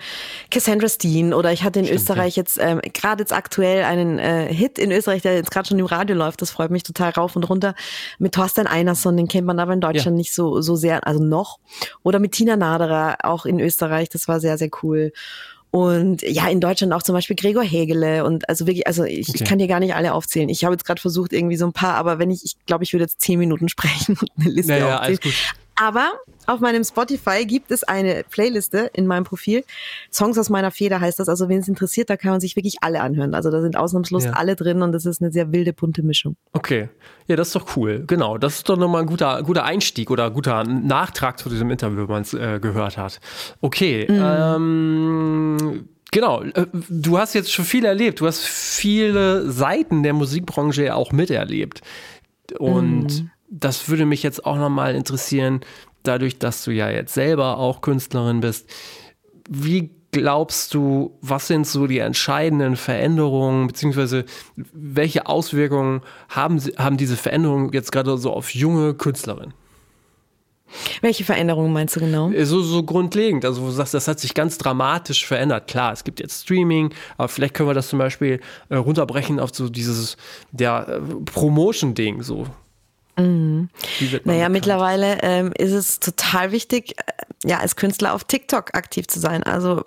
[0.51, 4.79] Cassandra Steen oder ich hatte in Österreich jetzt ähm, gerade jetzt aktuell einen äh, Hit
[4.79, 7.49] in Österreich, der jetzt gerade schon im Radio läuft, das freut mich total rauf und
[7.49, 7.75] runter,
[8.19, 10.19] mit Thorstein Einerson, den kennt man aber in Deutschland Ja.
[10.19, 11.61] nicht so, so sehr, also noch.
[12.03, 15.13] Oder mit Tina Naderer, auch in Österreich, das war sehr, sehr cool.
[15.75, 19.35] Und ja, in Deutschland auch zum Beispiel Gregor Hegele und also wirklich, also ich, ich
[19.35, 19.45] Okay.
[19.45, 20.49] kann dir gar nicht alle aufzählen.
[20.49, 22.93] Ich habe jetzt gerade versucht, irgendwie so ein paar, aber wenn ich, ich glaube, ich
[22.93, 25.19] würde jetzt zehn Minuten sprechen und eine Liste Naja, aufzählen.
[25.77, 26.13] Aber
[26.47, 29.65] auf meinem Spotify gibt es eine Playliste in meinem Profil.
[30.13, 31.29] Songs aus meiner Feder heißt das.
[31.29, 33.35] Also wen es interessiert, da kann man sich wirklich alle anhören.
[33.35, 34.33] Also da sind ausnahmslos ja.
[34.33, 36.37] alle drin und das ist eine sehr wilde, bunte Mischung.
[36.53, 36.89] Okay.
[37.27, 38.05] Ja, das ist doch cool.
[38.07, 38.39] Genau.
[38.39, 42.07] Das ist doch nochmal ein guter, guter Einstieg oder guter Nachtrag zu diesem Interview, wenn
[42.09, 43.21] man es äh, gehört hat.
[43.61, 44.07] Okay.
[44.09, 44.21] Mhm.
[44.23, 50.95] Ähm, Genau, äh, du hast jetzt schon viel erlebt, du hast viele Seiten der Musikbranche
[50.95, 51.81] auch miterlebt.
[52.57, 53.31] Und mm.
[53.49, 55.61] Das würde mich jetzt auch nochmal interessieren,
[56.03, 58.69] dadurch, dass du ja jetzt selber auch Künstlerin bist.
[59.49, 64.25] Wie glaubst du, was sind so die entscheidenden Veränderungen, beziehungsweise
[64.73, 69.55] welche Auswirkungen haben, haben diese Veränderungen jetzt gerade so auf junge Künstlerinnen?
[71.03, 72.31] Welche Veränderungen meinst du genau?
[72.31, 73.45] Äh, so, so grundlegend.
[73.45, 75.69] Also, du sagst, das hat sich ganz dramatisch verändert.
[75.69, 78.41] Klar, es gibt jetzt Streaming, aber vielleicht können wir das zum Beispiel
[78.71, 80.17] äh, runterbrechen auf so dieses
[80.53, 82.23] der äh, Promotion-Ding.
[82.23, 82.47] So.
[83.17, 83.69] Mhm.
[84.25, 89.21] Naja, mittlerweile ähm, ist es total wichtig, äh, ja, als Künstler auf TikTok aktiv zu
[89.21, 89.43] sein.
[89.43, 89.85] Also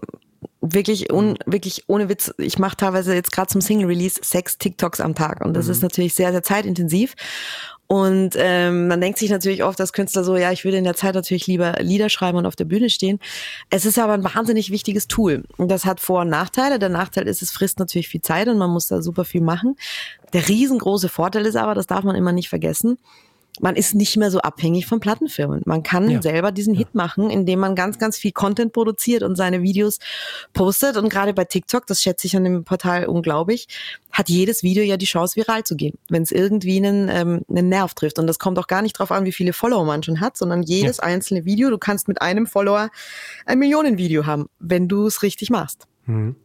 [0.61, 1.37] wirklich, un, mhm.
[1.45, 5.53] wirklich ohne Witz, ich mache teilweise jetzt gerade zum Single-Release sechs TikToks am Tag und
[5.53, 5.71] das mhm.
[5.71, 7.15] ist natürlich sehr, sehr zeitintensiv.
[7.87, 10.95] Und ähm, man denkt sich natürlich oft als Künstler so, ja, ich würde in der
[10.95, 13.19] Zeit natürlich lieber Lieder schreiben und auf der Bühne stehen.
[13.69, 15.43] Es ist aber ein wahnsinnig wichtiges Tool.
[15.55, 16.79] Und das hat Vor- und Nachteile.
[16.79, 19.77] Der Nachteil ist, es frisst natürlich viel Zeit und man muss da super viel machen.
[20.33, 22.97] Der riesengroße Vorteil ist aber, das darf man immer nicht vergessen,
[23.59, 25.61] man ist nicht mehr so abhängig von Plattenfirmen.
[25.65, 26.21] Man kann ja.
[26.21, 26.79] selber diesen ja.
[26.79, 29.99] Hit machen, indem man ganz, ganz viel Content produziert und seine Videos
[30.53, 30.97] postet.
[30.97, 33.67] Und gerade bei TikTok, das schätze ich an dem Portal unglaublich,
[34.11, 37.69] hat jedes Video ja die Chance, viral zu gehen, wenn es irgendwie einen, ähm, einen
[37.69, 38.19] Nerv trifft.
[38.19, 40.63] Und das kommt auch gar nicht drauf an, wie viele Follower man schon hat, sondern
[40.63, 41.03] jedes ja.
[41.03, 42.89] einzelne Video, du kannst mit einem Follower
[43.45, 45.87] ein Millionenvideo haben, wenn du es richtig machst.
[46.05, 46.35] Mhm.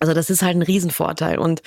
[0.00, 1.38] Also das ist halt ein Riesenvorteil.
[1.38, 1.62] Und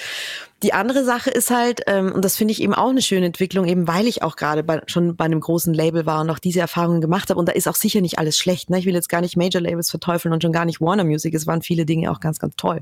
[0.63, 3.65] die andere Sache ist halt, ähm, und das finde ich eben auch eine schöne Entwicklung,
[3.65, 7.01] eben weil ich auch gerade schon bei einem großen Label war und auch diese Erfahrungen
[7.01, 7.39] gemacht habe.
[7.39, 8.69] Und da ist auch sicher nicht alles schlecht.
[8.69, 8.80] Ne?
[8.80, 11.34] Ich will jetzt gar nicht Major Labels verteufeln und schon gar nicht Warner Music.
[11.34, 12.82] Es waren viele Dinge auch ganz, ganz toll.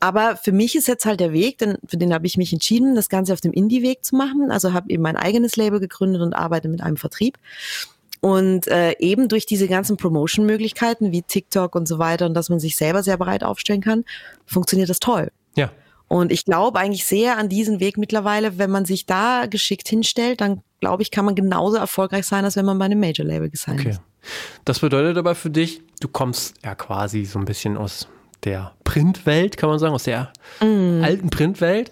[0.00, 2.94] Aber für mich ist jetzt halt der Weg, denn für den habe ich mich entschieden,
[2.94, 4.50] das Ganze auf dem Indie-Weg zu machen.
[4.50, 7.38] Also habe eben mein eigenes Label gegründet und arbeite mit einem Vertrieb.
[8.20, 12.60] Und äh, eben durch diese ganzen Promotion-Möglichkeiten wie TikTok und so weiter und dass man
[12.60, 14.04] sich selber sehr bereit aufstellen kann,
[14.44, 15.30] funktioniert das toll.
[15.56, 15.70] Ja.
[16.06, 20.40] Und ich glaube eigentlich sehr an diesen Weg mittlerweile, wenn man sich da geschickt hinstellt,
[20.40, 23.80] dann glaube ich, kann man genauso erfolgreich sein, als wenn man bei einem Major-Label gesigned
[23.80, 23.90] okay.
[23.90, 24.00] ist.
[24.64, 28.08] Das bedeutet aber für dich, du kommst ja quasi so ein bisschen aus
[28.44, 31.02] der Printwelt, kann man sagen, aus der mm.
[31.04, 31.90] alten Printwelt.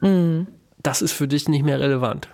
[0.00, 0.42] Mm.
[0.82, 2.28] Das ist für dich nicht mehr relevant.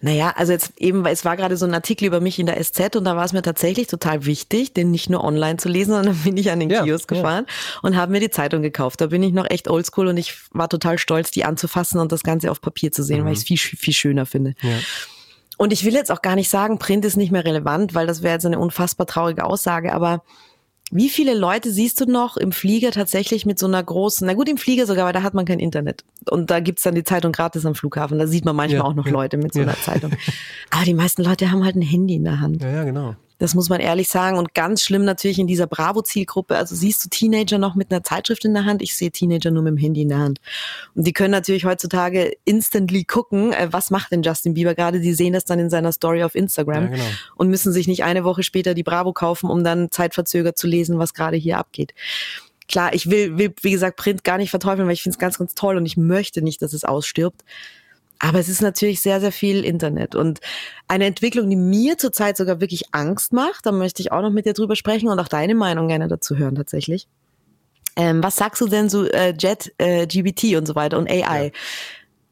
[0.00, 2.96] Naja, also jetzt eben, es war gerade so ein Artikel über mich in der SZ
[2.96, 6.16] und da war es mir tatsächlich total wichtig, den nicht nur online zu lesen, sondern
[6.16, 7.80] bin ich an den ja, Kiosk gefahren ja.
[7.82, 9.00] und habe mir die Zeitung gekauft.
[9.00, 12.22] Da bin ich noch echt oldschool und ich war total stolz, die anzufassen und das
[12.22, 13.26] Ganze auf Papier zu sehen, mhm.
[13.26, 14.54] weil ich es viel, viel schöner finde.
[14.62, 14.78] Ja.
[15.56, 18.22] Und ich will jetzt auch gar nicht sagen, Print ist nicht mehr relevant, weil das
[18.22, 20.22] wäre jetzt eine unfassbar traurige Aussage, aber
[20.90, 24.48] wie viele Leute siehst du noch im Flieger tatsächlich mit so einer großen, na gut,
[24.48, 26.04] im Flieger sogar, weil da hat man kein Internet.
[26.30, 28.18] Und da gibt's dann die Zeitung gratis am Flughafen.
[28.18, 29.80] Da sieht man manchmal ja, auch noch ja, Leute mit so einer ja.
[29.80, 30.12] Zeitung.
[30.70, 32.62] Aber die meisten Leute haben halt ein Handy in der Hand.
[32.62, 33.16] Ja, ja, genau.
[33.38, 34.36] Das muss man ehrlich sagen.
[34.36, 36.56] Und ganz schlimm natürlich in dieser Bravo-Zielgruppe.
[36.56, 38.82] Also siehst du Teenager noch mit einer Zeitschrift in der Hand.
[38.82, 40.40] Ich sehe Teenager nur mit dem Handy in der Hand.
[40.94, 45.00] Und die können natürlich heutzutage instantly gucken, äh, was macht denn Justin Bieber gerade.
[45.00, 47.04] Die sehen das dann in seiner Story auf Instagram ja, genau.
[47.36, 50.98] und müssen sich nicht eine Woche später die Bravo kaufen, um dann zeitverzögert zu lesen,
[50.98, 51.94] was gerade hier abgeht
[52.68, 55.38] klar, ich will, will, wie gesagt, Print gar nicht verteufeln, weil ich finde es ganz,
[55.38, 57.42] ganz toll und ich möchte nicht, dass es ausstirbt.
[58.18, 60.14] Aber es ist natürlich sehr, sehr viel Internet.
[60.14, 60.40] Und
[60.88, 64.46] eine Entwicklung, die mir zurzeit sogar wirklich Angst macht, da möchte ich auch noch mit
[64.46, 67.06] dir drüber sprechen und auch deine Meinung gerne dazu hören tatsächlich.
[67.96, 71.46] Ähm, was sagst du denn so äh, Jet, äh, GBT und so weiter und AI?
[71.46, 71.50] Ja.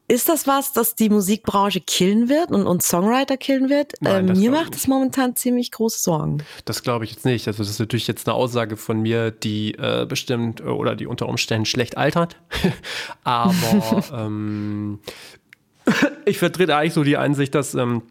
[0.09, 3.91] Ist das was, das die Musikbranche killen wird und uns Songwriter killen wird?
[3.99, 6.37] Nein, äh, mir macht es momentan ziemlich große Sorgen.
[6.63, 7.45] Das glaube ich jetzt nicht.
[7.45, 11.07] Also das ist natürlich jetzt eine Aussage von mir, die äh, bestimmt äh, oder die
[11.07, 12.37] unter Umständen schlecht altert.
[13.25, 13.53] Aber
[14.13, 14.99] ähm,
[16.25, 18.03] ich vertrete eigentlich so die Einsicht, dass, ähm,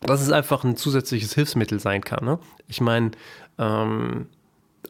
[0.00, 2.24] dass es einfach ein zusätzliches Hilfsmittel sein kann.
[2.24, 2.38] Ne?
[2.68, 3.12] Ich meine,
[3.58, 4.26] ähm,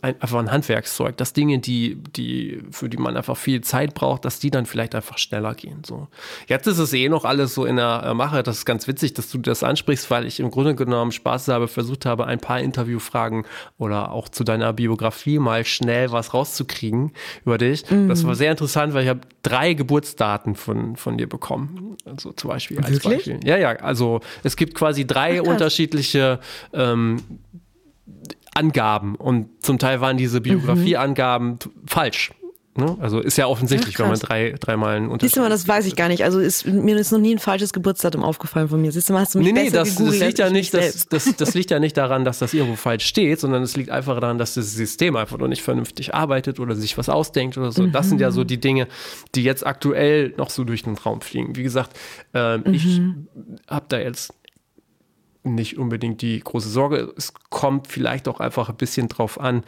[0.02, 4.24] ein, einfach ein Handwerkszeug, dass Dinge, die, die, für die man einfach viel Zeit braucht,
[4.24, 5.82] dass die dann vielleicht einfach schneller gehen.
[5.86, 6.08] So.
[6.48, 8.42] Jetzt ist es eh noch alles so in der äh, Mache.
[8.42, 11.68] Das ist ganz witzig, dass du das ansprichst, weil ich im Grunde genommen Spaß habe,
[11.68, 13.46] versucht habe, ein paar Interviewfragen
[13.78, 17.12] oder auch zu deiner Biografie mal schnell was rauszukriegen
[17.44, 17.88] über dich.
[17.88, 18.08] Mhm.
[18.08, 21.96] Das war sehr interessant, weil ich habe drei Geburtsdaten von, von dir bekommen.
[22.04, 23.26] Also zum Beispiel als Wirklich?
[23.26, 23.40] Beispiel.
[23.44, 26.40] Ja, ja, also es gibt quasi drei Ach, unterschiedliche
[26.72, 27.22] ähm,
[28.54, 31.58] Angaben und zum Teil waren diese Biografieangaben mhm.
[31.86, 32.32] falsch.
[32.74, 32.96] Ne?
[33.00, 35.68] Also ist ja offensichtlich, Ach, wenn man drei, dreimal einen Siehst du mal, Unterschied.
[35.68, 36.24] das weiß ich gar nicht.
[36.24, 38.90] Also ist, mir ist noch nie ein falsches Geburtsdatum aufgefallen von mir.
[38.92, 41.36] Siehst du mal, hast du mich Nee, nee, das, das liegt ja nicht, das, das,
[41.36, 44.38] das liegt ja nicht daran, dass das irgendwo falsch steht, sondern es liegt einfach daran,
[44.38, 47.86] dass das System einfach noch nicht vernünftig arbeitet oder sich was ausdenkt oder so.
[47.86, 48.88] Das sind ja so die Dinge,
[49.34, 51.56] die jetzt aktuell noch so durch den Raum fliegen.
[51.56, 51.94] Wie gesagt,
[52.32, 53.02] ähm, ich
[53.68, 54.32] habe da jetzt
[55.44, 57.12] nicht unbedingt die große Sorge.
[57.16, 59.64] Es kommt vielleicht auch einfach ein bisschen drauf an,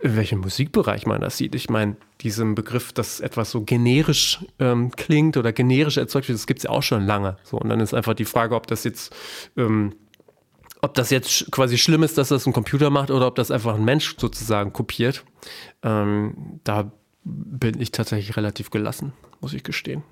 [0.00, 1.54] in welchem Musikbereich man das sieht.
[1.54, 6.46] Ich meine, diesem Begriff, dass etwas so generisch ähm, klingt oder generisch erzeugt wird, das
[6.46, 7.38] gibt es ja auch schon lange.
[7.42, 9.14] So, und dann ist einfach die Frage, ob das jetzt,
[9.56, 9.94] ähm,
[10.82, 13.76] ob das jetzt quasi schlimm ist, dass das ein Computer macht oder ob das einfach
[13.76, 15.24] ein Mensch sozusagen kopiert.
[15.82, 16.92] Ähm, da
[17.24, 19.14] bin ich tatsächlich relativ gelassen,
[19.44, 20.02] muss ich gestehen.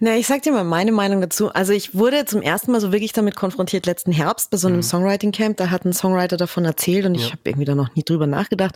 [0.00, 1.48] Na, ich sag dir mal meine Meinung dazu.
[1.52, 4.74] Also ich wurde zum ersten Mal so wirklich damit konfrontiert letzten Herbst bei so Mhm.
[4.74, 5.58] einem Songwriting Camp.
[5.58, 8.74] Da hat ein Songwriter davon erzählt und ich habe irgendwie da noch nie drüber nachgedacht.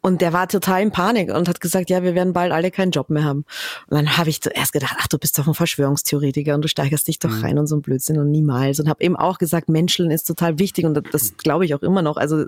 [0.00, 2.92] Und der war total in Panik und hat gesagt, ja, wir werden bald alle keinen
[2.92, 3.44] Job mehr haben.
[3.88, 7.08] Und dann habe ich zuerst gedacht, ach, du bist doch ein Verschwörungstheoretiker und du steigerst
[7.08, 7.42] dich doch Mhm.
[7.44, 8.78] rein und so ein Blödsinn und niemals.
[8.78, 12.02] Und habe eben auch gesagt, Menscheln ist total wichtig und das, glaube ich auch immer
[12.02, 12.16] noch.
[12.18, 12.44] Also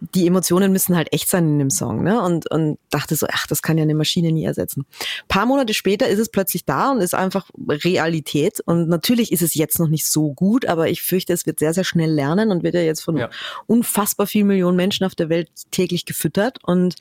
[0.00, 2.02] die Emotionen müssen halt echt sein in dem Song.
[2.02, 2.22] Ne?
[2.22, 4.86] Und, und dachte so, ach, das kann ja eine Maschine nie ersetzen.
[5.28, 8.60] paar Monate später ist es plötzlich da und ist einfach Realität.
[8.64, 11.74] Und natürlich ist es jetzt noch nicht so gut, aber ich fürchte, es wird sehr,
[11.74, 13.30] sehr schnell lernen und wird ja jetzt von Ja.
[13.66, 16.58] unfassbar vielen Millionen Menschen auf der Welt täglich gefüttert.
[16.62, 16.96] Und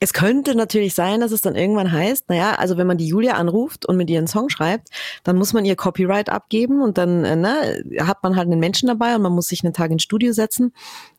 [0.00, 3.34] es könnte natürlich sein, dass es dann irgendwann heißt, naja, also wenn man die Julia
[3.34, 4.88] anruft und mit ihr einen Song schreibt,
[5.22, 8.88] dann muss man ihr Copyright abgeben und dann äh, ne, hat man halt einen Menschen
[8.88, 10.74] dabei und man muss sich einen Tag ins Studio setzen.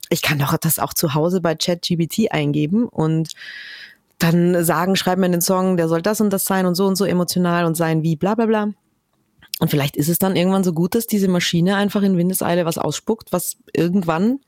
[0.09, 3.31] Ich kann doch das auch zu Hause bei ChatGPT eingeben und
[4.19, 6.95] dann sagen, schreib mir den Song, der soll das und das sein und so und
[6.95, 8.69] so emotional und sein wie bla bla bla.
[9.59, 12.77] Und vielleicht ist es dann irgendwann so gut, dass diese Maschine einfach in Windeseile was
[12.77, 14.39] ausspuckt, was irgendwann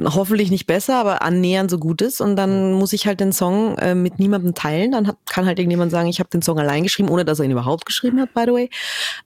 [0.00, 2.20] hoffentlich nicht besser, aber annähernd so gut ist.
[2.20, 4.92] Und dann muss ich halt den Song äh, mit niemandem teilen.
[4.92, 7.44] Dann hat, kann halt irgendjemand sagen, ich habe den Song allein geschrieben, ohne dass er
[7.44, 8.70] ihn überhaupt geschrieben hat, by the way.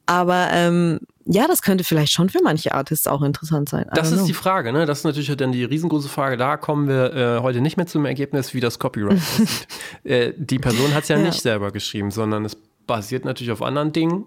[0.07, 3.87] Aber ähm, ja, das könnte vielleicht schon für manche Artists auch interessant sein.
[3.91, 4.27] I Das ist know.
[4.27, 4.87] die Frage, ne?
[4.87, 6.37] Das ist natürlich dann die riesengroße Frage.
[6.37, 9.67] Da kommen wir äh, heute nicht mehr zum Ergebnis, wie das Copyright aussieht.
[10.05, 11.25] äh, die Person hat es ja, Ja.
[11.25, 12.57] nicht selber geschrieben, sondern es
[12.87, 14.25] basiert natürlich auf anderen Dingen.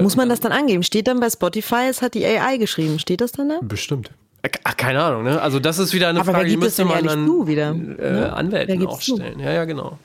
[0.00, 0.82] Muss man das dann angeben?
[0.82, 2.98] Steht dann bei Spotify, es hat die AI geschrieben.
[2.98, 3.58] Steht das dann da?
[3.60, 4.10] Bestimmt.
[4.64, 5.42] Ach, keine Ahnung, ne?
[5.42, 7.70] Also das ist wieder eine Aber Frage, die gibt es müsste man dann zu wieder?
[7.70, 8.32] äh, Ne?
[8.32, 9.38] Anwälten auch stellen.
[9.40, 9.98] Ja, ja, genau.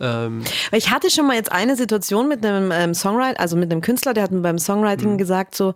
[0.00, 3.80] Ähm, ich hatte schon mal jetzt eine Situation mit einem ähm, Songwriter, also mit einem
[3.80, 5.18] Künstler, der hat mir beim Songwriting Mhm.
[5.18, 5.74] gesagt so,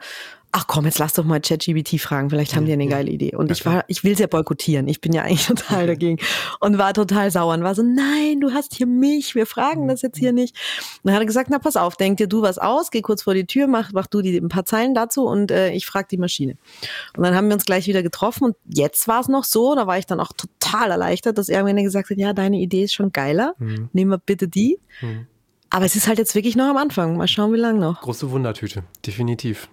[0.55, 3.35] ach komm, jetzt lass doch mal ChatGPT fragen, vielleicht haben die eine geile Idee.
[3.35, 4.87] Und ich war, ich will es ja boykottieren.
[4.87, 6.19] Ich bin ja eigentlich total dagegen
[6.61, 10.03] und war total sauer und war so, nein, du hast hier mich, wir fragen das
[10.03, 10.55] jetzt hier nicht.
[11.03, 13.23] Und dann hat er gesagt, na pass auf, denk dir du was aus, geh kurz
[13.23, 16.09] vor die Tür, mach, mach du die ein paar Zeilen dazu und äh, ich frage
[16.11, 16.59] die Maschine.
[17.17, 19.87] Und dann haben wir uns gleich wieder getroffen und jetzt war es noch so, da
[19.87, 22.93] war ich dann auch total erleichtert, dass er Ende gesagt hat, ja, deine Idee ist
[22.93, 23.55] schon geiler,
[23.93, 24.79] nehmen wir bitte die.
[25.71, 27.17] Aber es ist halt jetzt wirklich noch am Anfang.
[27.17, 28.03] Mal schauen, wie lange noch.
[28.03, 29.69] große Wundertüte, definitiv.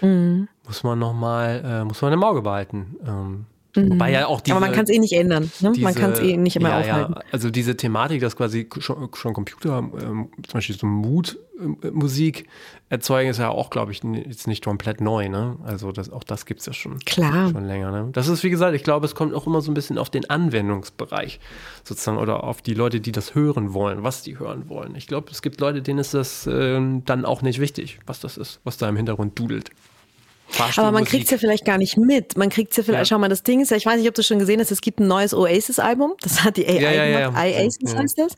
[0.00, 0.48] Mhm.
[0.66, 2.96] Muss man nochmal, äh, muss man im Auge behalten.
[3.06, 3.46] Ähm,
[3.76, 4.62] Wobei ja auch diese, Mhm.
[4.62, 5.50] Aber man kann es eh nicht ändern.
[5.60, 5.72] Ne?
[5.78, 7.14] Man kann es eh nicht immer ja, aufhalten.
[7.14, 12.46] Ja, also diese Thematik, dass quasi schon, schon Computer, ähm, zum Beispiel so Mood-Musik
[12.88, 15.28] erzeugen, ist ja auch, glaube ich, jetzt nicht komplett neu.
[15.28, 15.56] Ne?
[15.64, 17.50] Also das, auch das gibt es ja schon, Klar.
[17.50, 17.90] schon länger.
[17.90, 18.08] Ne?
[18.12, 20.28] Das ist, wie gesagt, ich glaube, es kommt auch immer so ein bisschen auf den
[20.28, 21.40] Anwendungsbereich
[21.84, 24.94] sozusagen oder auf die Leute, die das hören wollen, was die hören wollen.
[24.94, 28.36] Ich glaube, es gibt Leute, denen ist das ähm, dann auch nicht wichtig, was das
[28.36, 29.70] ist, was da im Hintergrund dudelt.
[30.76, 32.36] Aber man kriegt es ja vielleicht gar nicht mit.
[32.38, 33.16] Man kriegt es ja vielleicht, Ja.
[33.16, 34.80] schau mal, das Ding ist ja, ich weiß nicht, ob du schon gesehen hast, es
[34.80, 36.14] gibt ein neues Oasis-Album.
[36.22, 37.44] Das hat die AI Ja, ja, ja, gemacht.
[37.44, 37.50] ja.
[37.50, 37.98] Ja.
[37.98, 38.32] heißt das.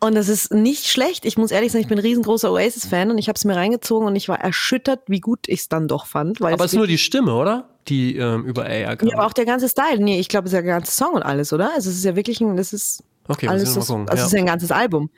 [0.00, 1.24] Und das ist nicht schlecht.
[1.24, 4.06] Ich muss ehrlich sagen, ich bin ein riesengroßer Oasis-Fan und ich habe es mir reingezogen
[4.06, 6.42] und ich war erschüttert, wie gut ich es dann doch fand.
[6.42, 7.68] Aber es ist nur die Stimme, oder?
[7.88, 9.08] Die ähm, über AI kam.
[9.08, 9.98] Ja, aber auch der ganze Style.
[10.02, 11.72] Nee, ich glaube, es ist ja der ganze Song und alles, oder?
[11.74, 14.06] Also es ist ja wirklich ein, das ist Okay, alles, gucken.
[14.08, 14.20] also Ja.
[14.20, 15.08] es ist ja ein ganzes Album.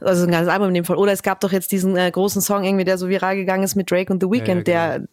[0.00, 0.96] Also ein ganzes Album in dem Fall.
[0.96, 3.74] Oder es gab doch jetzt diesen äh, großen Song irgendwie, der so viral gegangen ist
[3.74, 5.08] mit Drake und The Weeknd, ja, der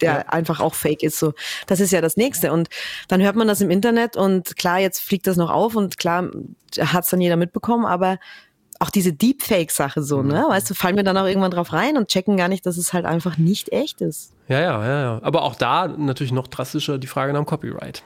[0.00, 1.18] der einfach auch fake ist.
[1.18, 1.34] So,
[1.66, 2.52] das ist ja das Nächste.
[2.52, 2.68] Und
[3.08, 6.30] dann hört man das im Internet und klar, jetzt fliegt das noch auf und klar
[6.78, 8.18] hat's dann jeder mitbekommen, aber
[8.82, 10.44] auch diese Deepfake-Sache so, ne?
[10.46, 10.52] Mhm.
[10.52, 12.94] Weißt du, fallen wir dann auch irgendwann drauf rein und checken gar nicht, dass es
[12.94, 14.32] halt einfach nicht echt ist.
[14.48, 15.20] Ja, ja, ja, ja.
[15.22, 18.02] Aber auch da natürlich noch drastischer die Frage nach dem Copyright.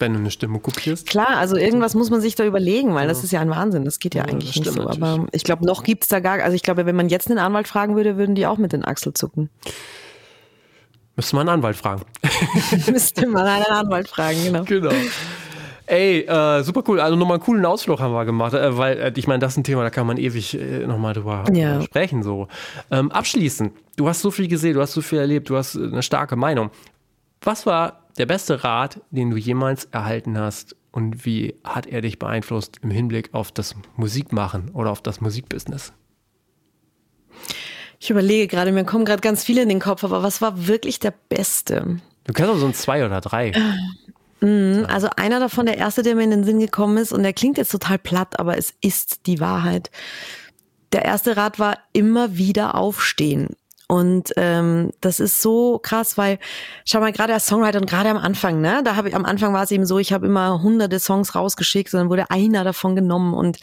[0.00, 1.08] Wenn du eine Stimme kopierst.
[1.08, 3.84] Klar, also irgendwas muss man sich da überlegen, weil das ist ja ein Wahnsinn.
[3.84, 4.70] Das geht ja, Ja, eigentlich nicht so.
[4.70, 5.30] stimmt Aber natürlich.
[5.32, 7.96] ich glaube, noch gibt's da gar, also ich glaube, wenn man jetzt einen Anwalt fragen
[7.96, 9.50] würde, würden die auch mit den Achseln zucken.
[11.18, 12.02] Müsste man einen Anwalt fragen.
[12.92, 14.62] Müsste man einen Anwalt fragen, genau.
[14.62, 14.92] genau.
[15.86, 17.00] Ey, äh, super cool.
[17.00, 19.56] Also nochmal einen coolen Ausflug haben wir gemacht, äh, weil äh, ich meine, das ist
[19.56, 21.80] ein Thema, da kann man ewig äh, nochmal drüber Ja.
[21.80, 22.22] äh, sprechen.
[22.22, 22.46] So.
[22.92, 25.82] Ähm, abschließend, du hast so viel gesehen, du hast so viel erlebt, du hast äh,
[25.82, 26.70] eine starke Meinung.
[27.40, 32.20] Was war der beste Rat, den du jemals erhalten hast und wie hat er dich
[32.20, 35.92] beeinflusst im Hinblick auf das Musikmachen oder auf das Musikbusiness?
[38.00, 41.00] Ich überlege gerade, mir kommen gerade ganz viele in den Kopf, aber was war wirklich
[41.00, 42.00] der beste?
[42.24, 43.52] Du kannst auch so ein zwei oder drei.
[44.40, 47.32] Mhm, also einer davon, der erste, der mir in den Sinn gekommen ist, und der
[47.32, 49.90] klingt jetzt total platt, aber es ist die Wahrheit.
[50.92, 53.56] Der erste Rat war immer wieder aufstehen.
[53.90, 56.38] Und ähm, das ist so krass, weil
[56.84, 59.54] schau mal, gerade als Songwriter und gerade am Anfang, ne, da habe ich am Anfang
[59.54, 62.94] war es eben so, ich habe immer hunderte Songs rausgeschickt und dann wurde einer davon
[62.94, 63.58] genommen und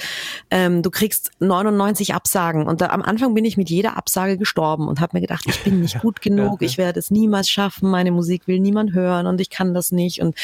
[0.50, 2.66] ähm, du kriegst 99 Absagen.
[2.66, 5.64] Und da, am Anfang bin ich mit jeder Absage gestorben und habe mir gedacht, ich
[5.64, 9.40] bin nicht gut genug, ich werde es niemals schaffen, meine Musik will niemand hören und
[9.40, 10.22] ich kann das nicht.
[10.22, 10.36] Und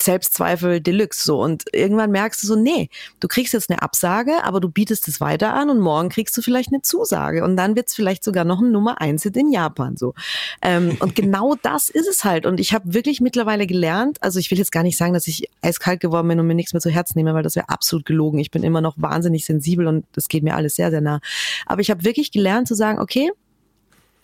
[0.00, 2.88] Selbstzweifel Deluxe so und irgendwann merkst du so, nee,
[3.20, 6.42] du kriegst jetzt eine Absage, aber du bietest es weiter an und morgen kriegst du
[6.42, 9.96] vielleicht eine Zusage und dann wird es vielleicht sogar noch ein Nummer eins in Japan
[9.96, 10.14] so.
[10.62, 14.50] Ähm, und genau das ist es halt und ich habe wirklich mittlerweile gelernt, also ich
[14.50, 16.90] will jetzt gar nicht sagen, dass ich eiskalt geworden bin und mir nichts mehr zu
[16.90, 18.38] Herzen nehme, weil das wäre absolut gelogen.
[18.38, 21.20] Ich bin immer noch wahnsinnig sensibel und das geht mir alles sehr, sehr nah.
[21.66, 23.30] Aber ich habe wirklich gelernt zu sagen, okay,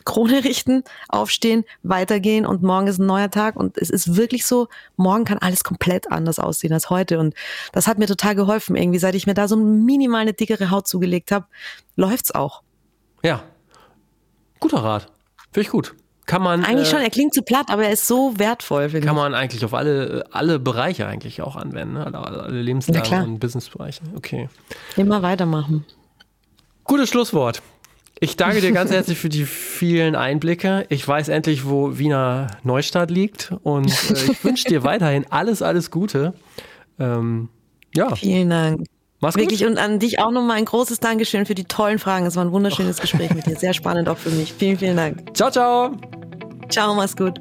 [0.04, 4.68] Krone richten, aufstehen, weitergehen und morgen ist ein neuer Tag und es ist wirklich so,
[4.96, 7.34] morgen kann alles komplett anders aussehen als heute und
[7.72, 10.86] das hat mir total geholfen irgendwie, seit ich mir da so minimal eine dickere Haut
[10.86, 11.46] zugelegt habe,
[11.96, 12.62] läuft's auch.
[13.22, 13.42] Ja,
[14.60, 15.10] guter Rat,
[15.52, 15.94] finde ich gut.
[16.26, 18.88] Kann man eigentlich äh, schon, er klingt zu platt, aber er ist so wertvoll.
[18.88, 19.12] Kann ich.
[19.12, 22.06] man eigentlich auf alle, alle Bereiche eigentlich auch anwenden, ne?
[22.06, 24.02] alle, alle Lebenslagen und Businessbereiche.
[24.16, 24.48] Okay.
[24.96, 25.84] Immer weitermachen.
[26.84, 27.62] Gutes Schlusswort.
[28.24, 30.86] Ich danke dir ganz herzlich für die vielen Einblicke.
[30.88, 35.90] Ich weiß endlich, wo Wiener Neustadt liegt und äh, ich wünsche dir weiterhin alles, alles
[35.90, 36.32] Gute.
[36.98, 37.50] Ähm,
[37.94, 38.16] ja.
[38.16, 38.86] Vielen Dank.
[39.20, 39.72] Mach's Wirklich gut.
[39.72, 42.24] und an dich auch nochmal ein großes Dankeschön für die tollen Fragen.
[42.24, 43.56] Es war ein wunderschönes Gespräch mit dir.
[43.56, 44.54] Sehr spannend auch für mich.
[44.54, 45.36] Vielen, vielen Dank.
[45.36, 45.90] Ciao, ciao.
[46.70, 47.38] Ciao, mach's gut.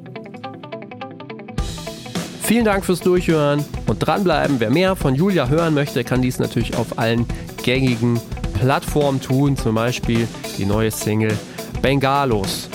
[2.42, 4.60] Vielen Dank fürs Durchhören und dranbleiben.
[4.60, 7.24] Wer mehr von Julia hören möchte, kann dies natürlich auf allen
[7.62, 8.20] gängigen
[8.54, 10.26] Plattformen tun, zum Beispiel
[10.56, 11.36] die neue Single
[11.82, 12.68] Bengalos.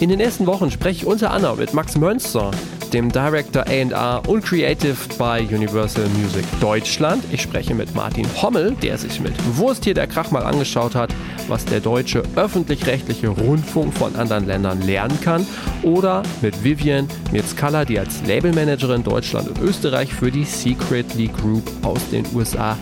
[0.00, 2.50] In den nächsten Wochen spreche ich unter anderem mit Max Mönster,
[2.92, 7.22] dem Director A&R und Creative bei Universal Music Deutschland.
[7.32, 11.14] Ich spreche mit Martin Hommel, der sich mit Wurst hier der Krach mal angeschaut hat,
[11.48, 15.46] was der deutsche öffentlich-rechtliche Rundfunk von anderen Ländern lernen kann.
[15.82, 22.00] Oder mit Vivian Mirzkala, die als Labelmanagerin Deutschland und Österreich für die Secretly Group aus
[22.10, 22.76] den USA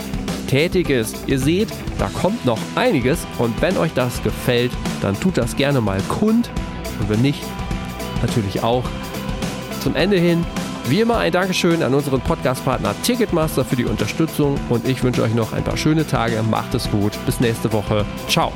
[0.48, 1.16] tätig ist.
[1.26, 5.80] Ihr seht, da kommt noch einiges und wenn euch das gefällt, dann tut das gerne
[5.80, 6.50] mal kund
[7.00, 7.42] und wenn nicht,
[8.22, 8.84] natürlich auch.
[9.80, 10.44] Zum Ende hin,
[10.88, 15.34] wie immer ein Dankeschön an unseren Podcast-Partner Ticketmaster für die Unterstützung und ich wünsche euch
[15.34, 16.42] noch ein paar schöne Tage.
[16.42, 17.12] Macht es gut.
[17.26, 18.04] Bis nächste Woche.
[18.28, 18.52] Ciao.